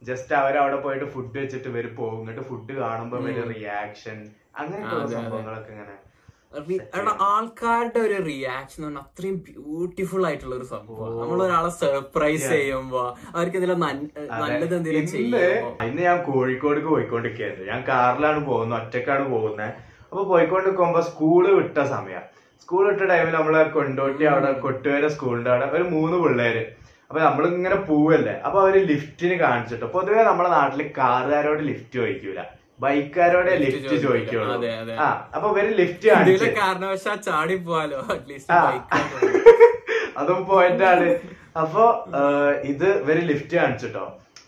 ജസ്റ്റ് 0.03 0.35
അവരവിടെ 0.35 0.77
പോയിട്ട് 0.77 1.05
ഫുഡ് 1.05 1.39
വെച്ചിട്ട് 1.39 1.69
ഇവർ 1.69 1.95
പോകും. 1.95 2.21
എന്നിട്ട് 2.21 2.41
ഫുഡ് 2.41 2.73
കാണുമ്പോ 2.73 3.19
ഇവർ 3.19 3.49
റിയാക്ഷൻ 3.55 4.17
അങ്ങനെയൊക്കെ. 4.57 4.97
സംഭവങ്ങളൊക്കെ 5.15 5.73
ഇങ്ങനെ. 5.73 5.97
ആൾക്കാരുടെ 7.21 7.99
ഒരു 7.99 8.17
റിയാക്ഷൻ 8.25 8.77
എന്ന് 8.77 8.87
പറഞ്ഞാൽ 8.87 9.01
അത്രയും 9.01 9.37
ബ്യൂട്ടിഫുൾ 9.49 10.27
ആയിട്ടുള്ള 10.27 10.55
ഒരു 10.57 10.65
സംഭവം. 10.65 11.21
നമ്മൾ 11.21 11.43
ഒരാളെ 11.47 11.71
സർപ്രൈസ് 11.71 12.49
ചെയ്യുമ്പോ 12.49 13.17
അവർക്ക് 13.35 13.57
എന്തെങ്കിലും 13.57 13.81
നല്ലത് 13.81 14.75
എന്തെങ്കിലും 14.77 15.07
ചെയ്യുമ്പോ. 15.07 15.85
ഇന്ന് 15.85 16.03
ഞാൻ 16.03 16.19
കോഴിക്കോട് 16.23 16.81
പോയിക്കൊണ്ടിരിക്കുന്നത് 16.85 17.69
ഞാൻ 17.69 17.85
കാറിലാണ് 17.89 18.47
പോകുന്നത് 18.47 18.79
ഒറ്റക്കാണ് 18.83 19.25
പോകുന്നത്. 19.33 19.73
അപ്പൊ 20.11 20.25
പോയിക്കൊണ്ടിരിക്കുമ്പോ 20.25 21.01
സ്കൂൾ 21.01 21.45
വിട്ട 21.55 21.79
സമയം. 21.95 22.23
സ്കൂൾ 22.61 22.85
വിട്ട 22.89 23.03
ടൈമിൽ 23.11 23.35
നമ്മളെ 23.35 23.63
കൊണ്ടോട്ടി 23.63 24.25
അവിടെ 24.25 24.53
കൊട്ടുവര 24.53 25.07
സ്കൂളിന്റെ 25.07 25.51
അവിടെ 25.51 25.67
ഒരു 25.77 25.83
മൂന്ന് 25.83 26.17
പിള്ളേര്. 26.17 26.63
അപ്പൊ 27.09 27.21
നമ്മളിങ്ങനെ 27.25 27.75
പോവല്ലേ? 27.75 28.35
അപ്പൊ 28.47 28.59
അവർ 28.61 28.75
ലിഫ്റ്റിന് 28.87 29.35
കാണിച്ചിട്ട്. 29.35 29.85
പൊതുവെ 29.85 30.23
നമ്മുടെ 30.23 30.51
നാട്ടിൽ 30.51 30.83
കാറുകാരോട് 30.99 31.63
ലിഫ്റ്റ് 31.63 31.95
ചോദിക്കൂല. 31.95 32.43
ബൈക്കാരോടെ 32.83 33.53
ലിഫ്റ്റ് 33.63 33.97
ചോദിക്കുള്ളൂ. 34.07 34.55
ആ 35.05 35.07
അപ്പൊ 35.35 35.47
ഇവർ 35.53 35.67
ലിഫ്റ്റ് 35.81 36.07
കാണിച്ചു 36.13 36.45
എന്തെങ്കിലും 36.47 37.23
ചാടി 37.29 37.57
പോവാലോ. 37.67 38.01
അതും 40.21 40.41
പോയിട്ടാണ് 40.47 41.07
അപ്പൊ 41.61 41.85
ഇത് 42.73 42.89
ഇവർ 43.03 43.19
ലിഫ്റ്റ് 43.31 43.55
കാണിച്ചിട്ടോ. 43.57 44.05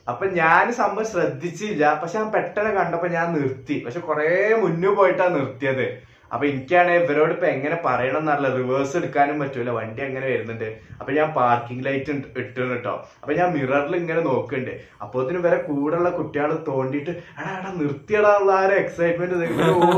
അപ്പൊ 0.09 0.25
ഞാൻ 0.41 0.65
സംഭവം 0.81 1.07
ശ്രദ്ധിച്ചില്ല. 1.13 1.85
പക്ഷെ 2.01 2.17
ഞാൻ 2.19 2.29
പെട്ടെന്ന് 2.33 2.73
കണ്ടപ്പോ 2.79 3.09
ഞാൻ 3.19 3.27
നിർത്തി. 3.37 3.77
പക്ഷെ 3.85 4.01
കൊറേ 4.09 4.27
മുന്നേ 4.63 4.91
പോയിട്ടാ 4.99 5.27
നിർത്തിയത്. 5.37 5.87
അപ്പൊ 6.33 6.47
എനിക്കാണ് 6.47 6.91
ഇവരോട് 6.91 7.33
ഇപ്പൊ 7.33 7.47
എങ്ങനെ 7.47 7.77
പറയണം 7.85 8.19
എന്നറിയില്ല. 8.19 8.49
റിവേഴ്സ് 8.57 8.97
എടുക്കാനും 8.97 9.39
പറ്റൂല. 9.43 9.71
വണ്ടി 9.71 10.03
അങ്ങനെ 10.03 10.27
വരുന്നുണ്ട്? 10.27 10.69
അപ്പൊ 11.01 11.13
ഞാൻ 11.13 11.29
പാർക്കിംഗ് 11.33 11.85
ലൈറ്റ് 11.87 12.13
ഇട്ടു 12.43 12.61
കേട്ടോ. 12.71 12.95
അപ്പൊ 13.23 13.33
ഞാൻ 13.33 13.53
മിററിൽ 13.57 13.97
ഇങ്ങനെ 13.97 14.21
നോക്കുന്നുണ്ട്. 14.21 14.73
അപ്പോത്തിന് 15.03 15.39
വരെ 15.39 15.57
കൂടെയുള്ള 15.57 16.11
കുട്ടികൾ 16.11 16.65
തോണ്ടിട്ട് 16.71 17.11
എടാ 17.39 17.53
എടാ 17.59 17.73
നിർത്തിയടാ 17.83 18.33
ആ 18.57 18.61
ഒരു 18.67 18.75
എക്സൈറ്റ്മെന്റ് 18.75 19.35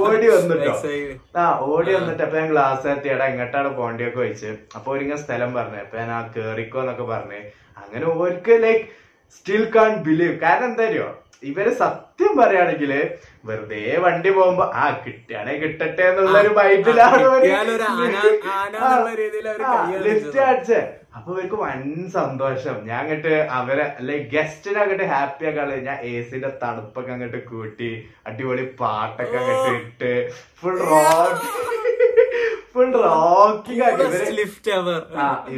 ഓടി 0.03 0.29
വന്നിട്ടോ. 0.29 0.75
ആ 1.41 1.47
ഓടി 1.61 1.93
വന്നിട്ട് 1.95 2.23
അപ്പൊ 2.23 2.37
ഞാൻ 2.41 2.49
ഗ്ലാസ് 2.51 2.87
എത്തി 2.89 3.09
എടാ 3.09 3.27
എങ്ങോട്ടാണ് 3.27 3.69
പോണ്ടിയൊക്കെ 3.77 4.19
വെച്ച് 4.19 4.51
അപ്പൊ 4.77 4.93
ഒരിങ്ങനെ 4.93 5.21
സ്ഥലം 5.25 5.55
പറഞ്ഞു. 5.55 5.81
അപ്പൊ 5.87 5.99
ഞാൻ 5.99 6.11
ആ 6.11 6.21
കേറിക്കോ 6.37 6.81
എന്നൊക്കെ 6.81 7.03
പറഞ്ഞ്. 7.03 7.41
അങ്ങനെ 7.77 8.07
ഓർക്ക് 8.07 8.55
ലൈക്ക് 8.63 8.87
സ്റ്റിൽ 9.37 9.71
കാൺ 9.77 9.93
ബിലീവ് 10.03 10.41
കാരണം 10.41 10.65
എന്താ 10.65 10.85
അറിയോ? 10.87 11.07
ഇവർ 11.43 11.67
സത്യം 11.81 12.33
പറയുകയാണെങ്കിൽ 12.39 12.93
വെറുതെ 13.49 13.81
വണ്ടി 14.05 14.31
പോകുമ്പോ 14.37 14.65
ആ 14.83 14.85
കിട്ടിയാണെ 15.05 15.53
കിട്ടട്ടെ 15.63 16.05
എന്നുള്ള 16.11 16.37
ഒരു 16.45 16.53
മൈൻഡിലാണ് 16.59 17.23
കാണിച്ചത്. 19.97 20.41
അടിച്ചേ 20.51 20.81
അപ്പൊ 21.17 21.29
ഇവർക്ക് 21.35 21.59
വൻ 21.65 21.83
സന്തോഷം. 22.17 22.77
ഞാൻ 22.89 22.99
അങ്ങോട്ട് 23.03 23.35
അവരെ 23.59 23.85
അല്ലെ 23.99 24.17
ഗസ്റ്റിനെ 24.33 24.81
അങ്ങോട്ട് 24.83 25.07
ഹാപ്പി 25.13 25.47
ആക്കാളെ 25.51 25.77
ഞാൻ 25.87 25.99
എ 26.09 26.13
സിന്റെ 26.31 26.51
തണുപ്പൊക്കെ 26.63 27.13
അങ്ങോട്ട് 27.15 27.41
കൂട്ടി 27.53 27.91
അടിപൊളി 28.31 28.67
പാട്ടൊക്കെ 28.81 29.37
അങ്ങോട്ട് 29.43 29.71
ഇട്ട് 29.81 30.13
ഫുൾ 30.61 30.77
റോക്ക് 30.91 31.47
ഫുൾ 32.75 32.91
റോക്കിംഗ് 33.07 33.83
ആക്കി. 33.87 34.03
ഇവർ 34.03 34.99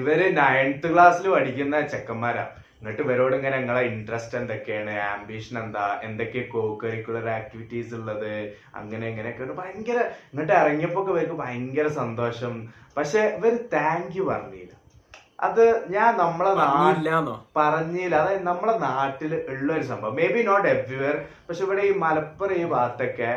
ഇവർ 0.01 0.21
നയൻത് 0.41 0.87
ക്ലാസ്സിൽ 0.93 1.27
പഠിക്കുന്ന 1.35 1.81
ചെക്കന്മാരാ. 1.95 2.45
എന്നിട്ട് 2.81 3.03
ഇവരോട് 3.03 3.37
ഇങ്ങനെ 3.37 3.59
നിങ്ങളെ 3.59 3.81
ഇൻട്രസ്റ്റ് 3.81 4.39
എന്തൊക്കെയാണ്? 4.39 4.91
ആംബിഷൻ 4.91 5.59
എന്താ? 5.63 6.01
എന്തൊക്കെ 6.03 6.41
കോ 6.41 6.79
കരിക്കുലർ 6.85 7.29
ആക്ടിവിറ്റീസ് 7.29 7.95
ഉള്ളത്? 7.95 8.55
അങ്ങനെ 8.75 9.09
ഇങ്ങനെയൊക്കെ 9.09 9.45
ഭയങ്കര 9.45 9.99
എന്നിട്ട് 10.33 10.53
ഇറങ്ങിയപ്പോ 10.53 11.03
ഇവർക്ക് 11.09 11.33
ഭയങ്കര 11.33 11.89
സന്തോഷം. 11.89 12.69
പക്ഷെ 12.97 13.21
ഇവർ 13.39 13.57
താങ്ക് 13.73 14.17
യു 14.19 14.23
പറഞ്ഞില്ല. 14.23 14.73
അത് 15.41 15.65
ഞാൻ 15.91 16.17
നമ്മളെ 16.19 16.53
പറഞ്ഞില്ല. 17.57 18.17
അതായത് 18.17 18.47
നമ്മളെ 18.47 18.79
നാട്ടിൽ 18.79 19.35
ഉള്ള 19.49 19.73
ഒരു 19.73 19.83
സംഭവം. 19.83 20.17
മേ 20.17 20.27
ബി 20.27 20.43
നോട്ട് 20.43 20.69
എവ്രിവെയർ 20.69 21.17
പക്ഷെ 21.49 21.65
ഇവിടെ 21.65 21.83
ഈ 21.83 21.93
മലപ്പുറം 21.99 22.55
ഈ 22.55 22.65
ഭാഗത്തൊക്കെ 22.65 23.31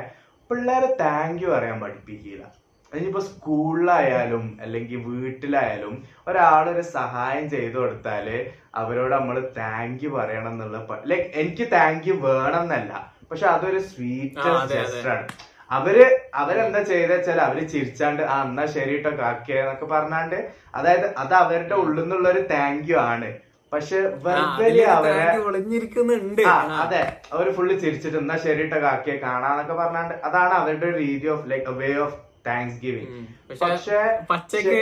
പിള്ളേരെ 0.50 0.96
താങ്ക് 1.06 1.44
യു 1.44 1.50
പറയാൻ 1.50 1.80
പഠിപ്പിക്കില്ല. 1.82 2.44
ഇനിയിപ്പോ 2.92 3.20
സ്കൂളിലായാലും 3.20 4.58
അല്ലെങ്കിൽ 4.62 4.98
വീട്ടിലായാലും 4.98 6.04
ഒരാളൊരു 6.28 6.82
സഹായം 6.82 7.50
ചെയ്തു 7.50 7.78
കൊടുത്താൽ 7.80 8.28
അവരോട് 8.74 9.14
നമ്മൾ 9.14 9.38
താങ്ക് 9.58 10.04
യു 10.04 10.10
പറയണം 10.10 10.52
എന്നുള്ള 10.54 11.00
ലൈക്ക് 11.06 11.30
എനിക്ക് 11.34 11.72
താങ്ക് 11.72 12.08
യു 12.08 12.14
വേണം 12.26 12.62
എന്നല്ല. 12.62 12.92
പക്ഷെ 13.32 13.48
അതൊരു 13.48 13.80
സ്വീറ്റ് 13.92 14.48
ആണ്. 14.52 14.68
ജസ്റ്ററാണ് 14.72 15.26
അവർ 15.72 15.98
അവരെന്താ 16.34 16.80
ചെയ്ത 16.84 17.12
വെച്ചാൽ 17.12 17.40
അവർ 17.42 17.58
ചിരിച്ചാണ്ട് 17.74 18.24
ആ 18.24 18.38
എന്നാ 18.44 18.66
ശരി 18.66 18.96
കേട്ടോ 18.96 19.12
കാക്കിയെന്നൊക്കെ 19.18 19.86
പറഞ്ഞാണ്ട് 19.86 20.38
അതായത് 20.76 21.08
അത് 21.18 21.34
അവരുടെ 21.34 21.76
ഉള്ളിൽ 21.76 22.02
നിന്നുള്ള 22.02 22.30
ഒരു 22.30 22.42
താങ്ക് 22.52 22.90
യു 22.92 22.98
ആണ്. 23.12 23.30
പക്ഷെ 23.72 24.00
വെർബലി 24.26 24.82
അവരെ 24.96 25.12
ഒളിഞ്ഞിരിക്കുന്നുണ്ട്. 25.50 26.42
അതെ. 26.84 27.04
അവർ 27.34 27.46
ഫുള്ള് 27.58 27.80
ചിരിച്ചിട്ട് 27.80 28.18
എന്നാ 28.18 28.38
ശരി 28.46 28.64
കേട്ടോ 28.64 28.80
കാക്കിയെ 28.80 29.16
കാണാന്നൊക്കെ 29.28 29.74
പറഞ്ഞാണ്ട് 29.74 30.16
അതാണ് 30.30 30.54
അവരുടെ 30.54 30.86
ഒരു 30.86 30.98
രീതി 31.06 31.28
of 31.28 31.46
like 31.52 31.74
way 31.82 31.92
of 32.06 32.18
thanksgiving 32.84 33.22
പക്ഷേ 33.62 34.00
പച്ചക്ക് 34.30 34.78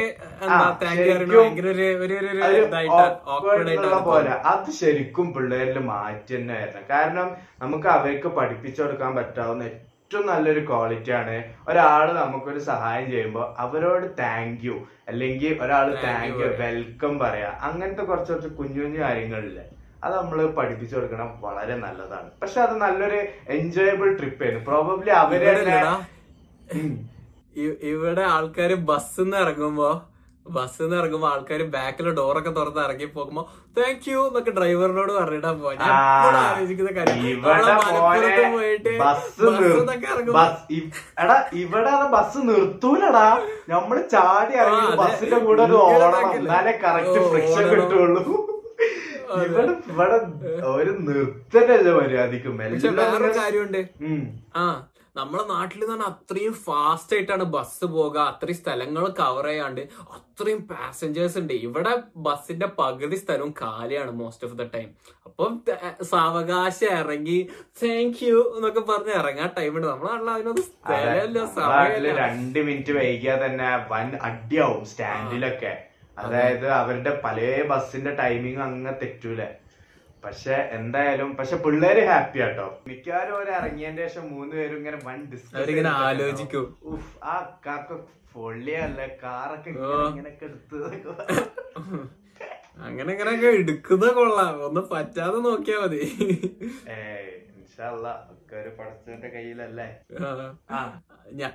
പോലെ. 4.10 4.32
അത് 4.52 4.69
ശരിക്കും 4.80 5.28
പിള്ളേരിൽ 5.34 5.78
മാറ്റി 5.91 6.36
തന്നെ 6.36 6.56
വരണം 6.60 6.84
കാരണം 6.89 7.30
നമുക്ക് 7.62 7.88
അവർക്ക് 7.88 8.30
പഠിപ്പിച്ചു 8.39 8.82
കൊടുക്കാൻ 8.82 9.12
പറ്റാവുന്ന 9.15 9.63
ഏറ്റവും 9.63 10.26
നല്ലൊരു 10.26 10.62
ക്വാളിറ്റി 10.69 11.12
ആണ് 11.12 11.36
ഒരാൾ 11.69 12.06
നമുക്കൊരു 12.19 12.62
സഹായം 12.69 13.12
ചെയ്യുമ്പോൾ 13.12 13.45
അവരോട് 13.63 14.06
താങ്ക് 14.19 14.63
യു 14.67 14.78
അല്ലെങ്കിൽ 15.08 15.52
ഒരാൾ 15.63 15.88
താങ്ക് 16.06 16.39
യു 16.43 16.48
വെൽക്കം 16.63 17.13
പറയാ. 17.19 17.50
അങ്ങനത്തെ 17.67 18.04
കുറച്ച് 18.04 18.32
കുറച്ച് 18.34 18.50
കുഞ്ഞു 18.60 18.80
കുഞ്ഞു 18.84 19.02
കാര്യങ്ങളില്ലേ. 19.02 19.65
അത് 20.04 20.13
നമ്മൾ 20.15 20.39
പഠിപ്പിച്ചു 20.58 20.95
കൊടുക്കണം 20.95 21.30
വളരെ 21.41 21.76
നല്ലതാണ്. 21.86 22.30
പക്ഷെ 22.41 22.60
അത് 22.62 22.76
നല്ലൊരു 22.84 23.19
എൻജോയബിൾ 23.58 24.10
ട്രിപ്പ് 24.19 24.43
ആയിരുന്നു. 24.43 24.65
പ്രോബബ്ലി 24.69 25.13
അവർ 25.24 25.43
ഇവിടെ 27.93 28.26
ആൾക്കാർ 28.36 28.72
ബസ്സിൽ 28.89 29.24
നിന്ന് 29.24 29.38
ഇറങ്ങുമ്പോ 29.45 29.89
ബസ്സിൽ 30.45 30.84
നിന്ന് 30.84 30.98
ഇറങ്ങുമ്പോ 31.00 31.28
ആൾക്കാർ 31.32 31.62
ബാക്കിലെ 31.74 32.12
ഡോറൊക്കെ 32.19 32.52
തുറന്ന് 32.58 32.82
ഇറങ്ങി 32.86 33.08
പോകുമ്പോ 33.15 33.41
താങ്ക് 33.78 34.08
യു 34.12 34.22
എന്നൊക്കെ 34.28 34.52
ഡ്രൈവറിനോട് 34.58 35.12
പറഞ്ഞിട്ടാ 35.17 35.52
ഞാൻ 35.82 35.91
ആലോചിക്കുന്ന 36.43 36.91
കാര്യം. 36.98 37.41
മലപ്പുറത്ത് 37.45 38.45
പോയിട്ട് 38.56 38.93
എടാ 41.24 41.38
ഇവിടെ 41.63 41.93
ബസ് 42.15 42.39
നിർത്തൂലടാ. 42.50 43.28
നമ്മൾ 43.74 43.98
ചാടി 44.13 44.56
ഇറങ്ങി 44.63 44.88
ബസ്സിന്റെ 45.02 45.39
കൂടെ 45.48 45.63
ഒരു 45.67 45.78
ഓടണം? 45.88 46.28
എന്നാലേ 46.39 46.74
കറക്റ്റ് 46.86 47.19
ഓ, 47.24 47.30
ഫ്രിക്ഷൻ 47.34 47.65
കിട്ടുള്ളൂ. 47.74 48.24
ഇവിടെ 49.48 49.74
ഇവിടെ 49.91 50.15
ഒരു 50.74 50.91
നിർത്തലല്ലേ 51.08 51.91
മര്യാദക്കും 51.98 52.56
കാര്യമുണ്ട്. 53.39 53.82
ആ 54.62 54.63
നമ്മളെ 55.15 55.43
നാട്ടിൽ 55.43 55.80
എന്ന് 55.84 55.93
പറഞ്ഞാൽ 55.93 56.12
അത്രയും 56.12 56.54
ഫാസ്റ്റ് 56.65 57.15
ആയിട്ടാണ് 57.15 57.43
ബസ് 57.43 57.86
പോകുക 57.86 58.17
അത്രയും 58.32 58.58
സ്ഥലങ്ങൾ 58.58 59.04
കവർ 59.19 59.45
ചെയ്യാണ്ട് 59.48 59.82
അത്രയും 60.17 60.62
പാസഞ്ചേഴ്സ് 60.67 61.38
ഉണ്ട്. 61.41 61.54
ഇവിടെ 61.54 61.93
ബസ്സിന്റെ 62.28 62.67
പകുതി 62.80 63.15
സ്ഥലവും 63.15 63.54
കാലിയാണ് 63.62 64.12
മോസ്റ്റ് 64.12 64.48
ഓഫ് 64.48 64.58
ദ 64.58 64.65
ടൈം 64.76 64.89
അപ്പം 65.26 65.52
സാവകാശം 66.12 66.91
ഇറങ്ങി 67.02 67.39
താങ്ക് 67.84 68.24
യു 68.28 68.39
എന്നൊക്കെ 68.58 68.80
പറഞ്ഞ് 68.91 69.13
ഇറങ്ങാൻ 69.22 69.52
ടൈം 69.58 69.72
ഉണ്ട്. 69.78 69.88
നമ്മളെ 69.88 70.12
നാട്ടിൽ 70.12 70.32
അതിനൊന്നും 70.36 70.65
അതെ. 70.65 70.98
സ്ഥലമില്ല 71.02 71.45
സമയമില്ല. 71.58 72.15
രണ്ട് 72.24 72.60
മിനിറ്റ് 72.60 72.91
വൈകിയാ 72.91 73.36
തന്നെ 73.45 73.69
വൻ 73.91 74.10
അടിയാവും 74.30 74.86
സ്റ്റാൻഡിലൊക്കെ 74.86 75.74
അതായത് 76.17 76.67
അവരുടെ 76.72 77.22
പല 77.26 77.39
ബസ്സിന്റെ 77.72 78.12
ടൈമിങ് 78.15 78.62
അങ്ങ് 78.67 78.93
തെറ്റൂലേ. 79.02 79.50
പക്ഷെ 80.24 80.56
എന്തായാലും 80.78 81.30
പക്ഷെ 81.38 81.56
പിള്ളേര് 81.66 82.02
ഹാപ്പി 82.10 82.40
ആട്ടോ. 82.46 82.66
മിക്കവാറും 82.88 83.34
അവർ 83.38 83.50
ഇറങ്ങിയതിന്റെ 83.60 84.04
ശേഷം 84.08 84.26
മൂന്ന് 84.34 84.54
പേരും 84.60 84.78
ഇങ്ങനെ 84.82 85.00
വൺ 85.08 85.20
ഡിസ്കസ് 85.32 85.86
ആലോചിക്കും. 86.06 86.66
ആ 87.32 87.36
കാക്ക 87.66 88.00
പൊള്ളിയല്ല 88.34 89.02
കാറൊക്കെ. 89.24 89.70
ഇങ്ങനെയൊക്കെ 90.10 90.46
എടുത്ത് 90.50 90.78
അങ്ങനെ 92.88 93.10
ഇങ്ങനെയൊക്കെ 93.14 93.48
എടുക്കുന്ന 93.62 94.06
കൊള്ളാം. 94.18 94.54
ഒന്ന് 94.68 94.82
പറ്റാതെ 94.92 95.38
നോക്കിയാ 95.48 95.80
മതി. 95.84 96.02
ഏയ് 96.96 97.32
ഇൻഷാല്ല 97.58 98.08
ഒക്കെ 98.34 98.56
ഒരു 98.62 98.72
പടച്ചവന്റെ 98.78 99.30
കയ്യിലല്ലേ? 99.36 99.88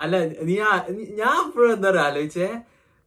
അല്ല 0.05 0.15
നീ 0.49 0.57
ഞാൻ 1.21 1.37
ഇപ്പോഴും 1.47 1.73
എന്താ 1.77 1.89
പറയാ 1.91 2.07
ആലോചിച്ചേ 2.11 2.49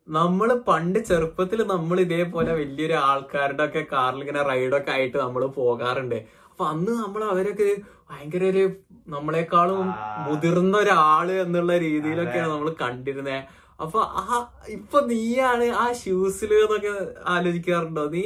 നമ്മൾ 0.08 0.50
പണ്ട് 0.68 1.00
ചെറുപ്പത്തിൽ 1.08 1.60
നമ്മൾ 1.72 1.98
ഇതേപോലെ 2.00 2.52
വലിയൊരു 2.60 2.96
ആൾക്കാരുടെ 3.08 3.64
ഒക്കെ 3.64 3.82
കാറിൽ 3.92 4.22
ഇങ്ങനെ 4.22 4.42
റൈഡൊക്കെ 4.50 4.92
ആയിട്ട് 4.92 5.18
നമ്മൾ 5.18 5.42
പോകാറുണ്ട്. 5.58 6.20
അപ്പൊ 6.52 6.66
അന്ന് 6.66 6.92
നമ്മൾ 7.02 7.22
അവരൊക്കെ 7.32 7.68
ഭയങ്കര 8.10 8.44
ഒരു 8.54 8.64
നമ്മളെക്കാളും. 9.08 9.88
മുതിർന്ന 10.26 10.76
ഒരാൾ 10.78 11.28
എന്നുള്ള 11.44 11.74
രീതിയിലൊക്കെയാണ് 11.86 12.52
നമ്മൾ 12.54 12.70
കണ്ടിരുന്നത് 12.82 13.40
അപ്പൊ 13.80 14.00
ആ 14.22 14.38
ഇപ്പൊ 14.78 14.98
നീയാണ് 15.10 15.66
ആ 15.82 15.86
ഷൂസിൽ 15.94 16.52
എന്നൊക്കെ 16.58 16.94
ആലോചിക്കാറുണ്ടോ 17.34 18.06
നീ? 18.16 18.24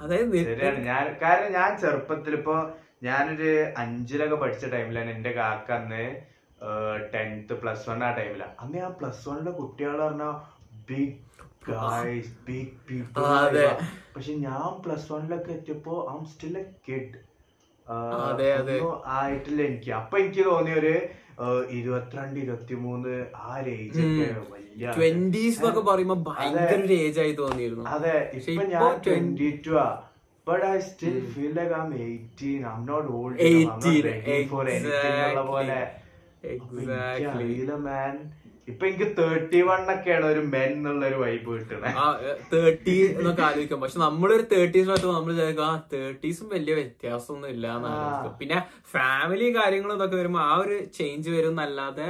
അതായത് 0.00 0.36
ഞാൻ 0.88 1.04
കാരണം 1.22 1.50
ഞാൻ 1.52 1.70
ചെറുപ്പത്തിൽ 1.82 2.34
ഇപ്പൊ 2.34 2.56
ഞാനൊരു 3.02 3.50
അഞ്ചിലൊക്കെ 3.78 4.36
പഠിച്ച 4.36 4.64
ടൈമിലാണ് 4.74 5.10
എന്റെ 5.10 5.32
കാക്ക 5.32 5.70
അന്ന് 5.72 6.04
ടെൻത്ത് 7.12 7.54
പ്ലസ് 7.62 7.84
വൺ 7.88 8.00
ആ 8.04 8.10
ടൈമിലാണ് 8.18 8.54
അന്ന് 8.62 8.78
ആ 8.80 8.90
പ്ലസ് 8.98 9.24
വണ്ണിലെ 9.28 9.52
കുട്ടികൾ 9.58 9.92
പറഞ്ഞ 10.00 10.26
ബിഗ് 10.88 11.14
ഗായ്സ് 11.68 12.32
ബിഗ് 12.48 12.72
പീപ്പിൾ. 12.88 13.22
പക്ഷെ 14.14 14.34
ഞാൻ 14.46 14.66
പ്ലസ് 14.84 15.06
വണ്ണിലൊക്കെ 15.12 15.52
എത്തിയപ്പോ 15.58 15.94
ഐ 16.14 16.16
സ്റ്റിൽ 16.32 16.56
എ 16.62 16.64
കിഡ്. 16.88 17.18
ആയിട്ടില്ല 19.16 19.60
എനിക്ക്. 19.68 19.90
അപ്പൊ 20.00 20.14
എനിക്ക് 20.22 20.44
തോന്നിയ 20.50 20.76
ഒരു 20.82 20.94
ഇരുപത്തിരണ്ട് 21.78 22.38
ഇരുപത്തിമൂന്ന് 22.42 23.14
ആ 23.44 23.48
ഒരു 23.60 23.70
ഏജ് 23.80 24.04
വലിയ 24.54 24.92
ട്വന്റീസ് 24.98 25.58
എന്നൊക്കെ 25.60 25.82
പറയുമ്പോ 25.90 26.16
ഭയങ്കര 26.28 26.80
ഒരു 26.86 26.96
ഏജ് 27.04 27.20
ആയി 27.24 27.34
തോന്നിയിരുന്നു. 27.42 27.84
അതെ 27.96 28.14
ഇപ്പൊ 28.38 28.64
ഞാൻ 28.74 28.82
20 28.86 29.04
ട്വന്റി 29.06 29.50
ടു 29.66 29.74
ആ 29.84 29.88
but 30.46 30.64
I 30.72 30.74
still 30.88 31.18
feel 31.34 31.52
like 31.58 31.74
I'm 31.84 31.92
eighteen 32.06 32.60
I'm 32.76 32.82
not 32.90 33.08
old 33.18 33.36
18, 33.50 34.48
for 34.52 34.64
anything 34.76 35.46
പോലെ. 35.52 35.78
Exactly. 36.54 37.28
അറിയില്ല 37.34 37.76
മാൻ 37.86 38.16
ഇപ്പൊ 38.68 38.84
എനിക്ക് 38.86 39.06
തേർട്ടി 39.18 39.58
വൺ 39.62 39.80
ഒക്കെയാണ് 39.92 40.26
ഒരു 40.26 40.40
മെൻ 40.52 40.70
എന്നുള്ള 40.70 41.02
ഒരു 41.06 41.18
വൈബ് 41.20 41.50
കിട്ടണേ 41.50 41.90
തേർട്ടി 42.52 42.94
എന്നൊക്കെ 43.10 43.42
ആലോചിക്കാം. 43.42 43.80
പക്ഷെ 43.82 43.98
നമ്മളൊരു 43.98 44.44
തേർട്ടീസിനകത്ത് 44.52 45.08
നമ്മൾ 45.10 45.32
വിചാരിക്കും 45.32 45.66
ആ 45.66 45.74
തേർട്ടീസും 45.92 46.48
വലിയ 46.48 46.74
വ്യത്യാസമൊന്നും 46.74 47.50
ഇല്ല 47.50 47.66
എന്ന് 47.76 47.92
പിന്നെ 48.40 48.58
ഫാമിലി 48.94 49.48
കാര്യങ്ങളും 49.58 49.96
ഇതൊക്കെ 49.96 50.16
വരുമ്പോ 50.16 50.40
ആ 50.46 50.54
ഒരു 50.64 50.78
ചേഞ്ച് 50.98 51.28
വരും 51.30 51.52
എന്നല്ലാതെ 51.54 52.08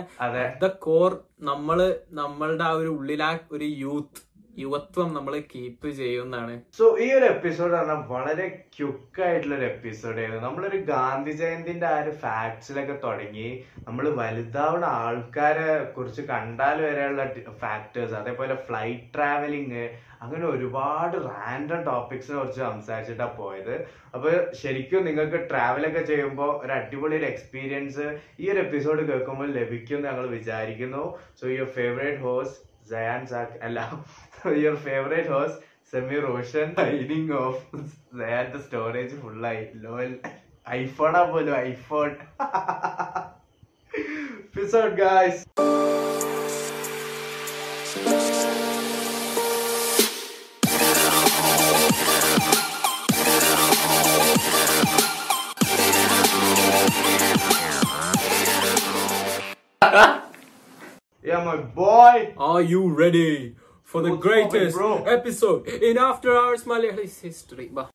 ദ 0.63 0.73
കോർ 0.87 1.13
നമ്മൾ 1.43 1.79
നമ്മളുടെ 2.21 2.65
ആ 2.65 2.75
ഒരു 2.79 2.91
ഉള്ളിലാ 2.99 3.31
ഒരു 3.53 3.69
യൂത്ത് 3.83 4.21
യുവത്വം 4.59 5.09
നമ്മൾ 5.15 5.35
കീപ്പ് 5.55 5.89
ചെയ്യുന്നതാണ്. 5.91 6.55
സോ 6.79 6.85
ഈ 6.99 7.07
ഒരു 7.13 7.25
എപ്പിസോഡ് 7.25 7.73
പറഞ്ഞാൽ 7.73 8.01
വളരെ 8.09 8.47
ക്യുക്ക് 8.77 9.23
ആയിട്ടുള്ള 9.23 9.55
ഒരു 9.55 9.65
എപ്പിസോഡ് 9.65 10.19
ആയിരുന്നു. 10.19 10.49
നമ്മളൊരു 10.49 10.77
ഗാന്ധി 10.77 11.31
ജയന്തിന്റെ 11.31 11.87
ആ 11.87 11.99
ഒരു 12.03 12.11
ഫാക്ട്സിലൊക്കെ 12.11 12.97
തുടങ്ങി 13.05 13.49
നമ്മൾ 13.89 14.09
വലുതാവുന്ന 14.21 14.85
ആൾക്കാരെ 14.85 15.69
കുറിച്ച് 15.97 16.23
കണ്ടാൽ 16.23 16.83
വരെയുള്ള 16.83 17.25
ഫാക്ടേഴ്സ് 17.59 18.15
അതേപോലെ 18.15 18.55
ഫ്ലൈറ്റ് 18.55 19.15
ട്രാവലിങ് 19.15 19.85
അങ്ങനെ 20.23 20.47
ഒരുപാട് 20.47 21.17
റാൻഡം 21.25 21.83
ടോപ്പിക്സിനെ 21.85 22.37
കുറിച്ച് 22.39 22.61
സംസാരിച്ചിട്ടാ 22.61 23.27
പോയത്. 23.41 23.75
അപ്പൊ 24.15 24.31
ശരിക്കും 24.63 25.05
നിങ്ങൾക്ക് 25.05 25.41
ട്രാവലൊക്കെ 25.51 26.03
ചെയ്യുമ്പോൾ 26.03 26.53
ഒരു 26.65 26.73
അടിപൊളി 26.73 27.17
ഒരു 27.17 27.25
എക്സ്പീരിയൻസ് 27.25 28.07
ഈ 28.41 28.51
ഒരു 28.51 28.59
എപ്പിസോഡ് 28.59 29.03
കേൾക്കുമ്പോൾ 29.11 29.51
ലഭിക്കും 29.51 30.03
ഞങ്ങൾ 30.03 30.27
വിചാരിക്കുന്നു. 30.27 31.05
സോ 31.41 31.47
യുവർ 31.47 31.71
ഫേവറേറ്റ് 31.81 32.23
ഹോസ്റ്റ് 32.23 32.63
ജയാൻ 32.91 33.27
സാഖ് 33.27 33.57
അല്ല 33.63 33.79
your 34.62 34.78
favourite 34.86 35.32
host 35.34 35.60
semi 35.94 36.20
Roshan 36.26 36.68
signing 36.78 37.36
off 37.40 37.62
ജയാന്റെ 38.20 38.62
storage 38.66 39.18
ഫുള്ളായി 39.22 39.64
ലോൽ 39.84 40.12
ഐഫോണാ 40.80 41.24
പോലും 41.32 41.56
iPhone 41.68 42.12
episode 44.46 44.94
guys 45.02 45.44
Yeah, 61.26 61.44
my 61.46 61.58
boy. 61.58 62.34
Are 62.38 62.62
you 62.64 62.90
ready 62.92 63.56
for 63.97 64.03
the 64.03 64.11
What's 64.11 64.23
greatest 64.23 64.77
episode 65.07 65.67
in 65.69 65.97
After 65.97 66.37
Hours 66.37 66.67
Malayali's 66.67 67.19
history? 67.19 67.71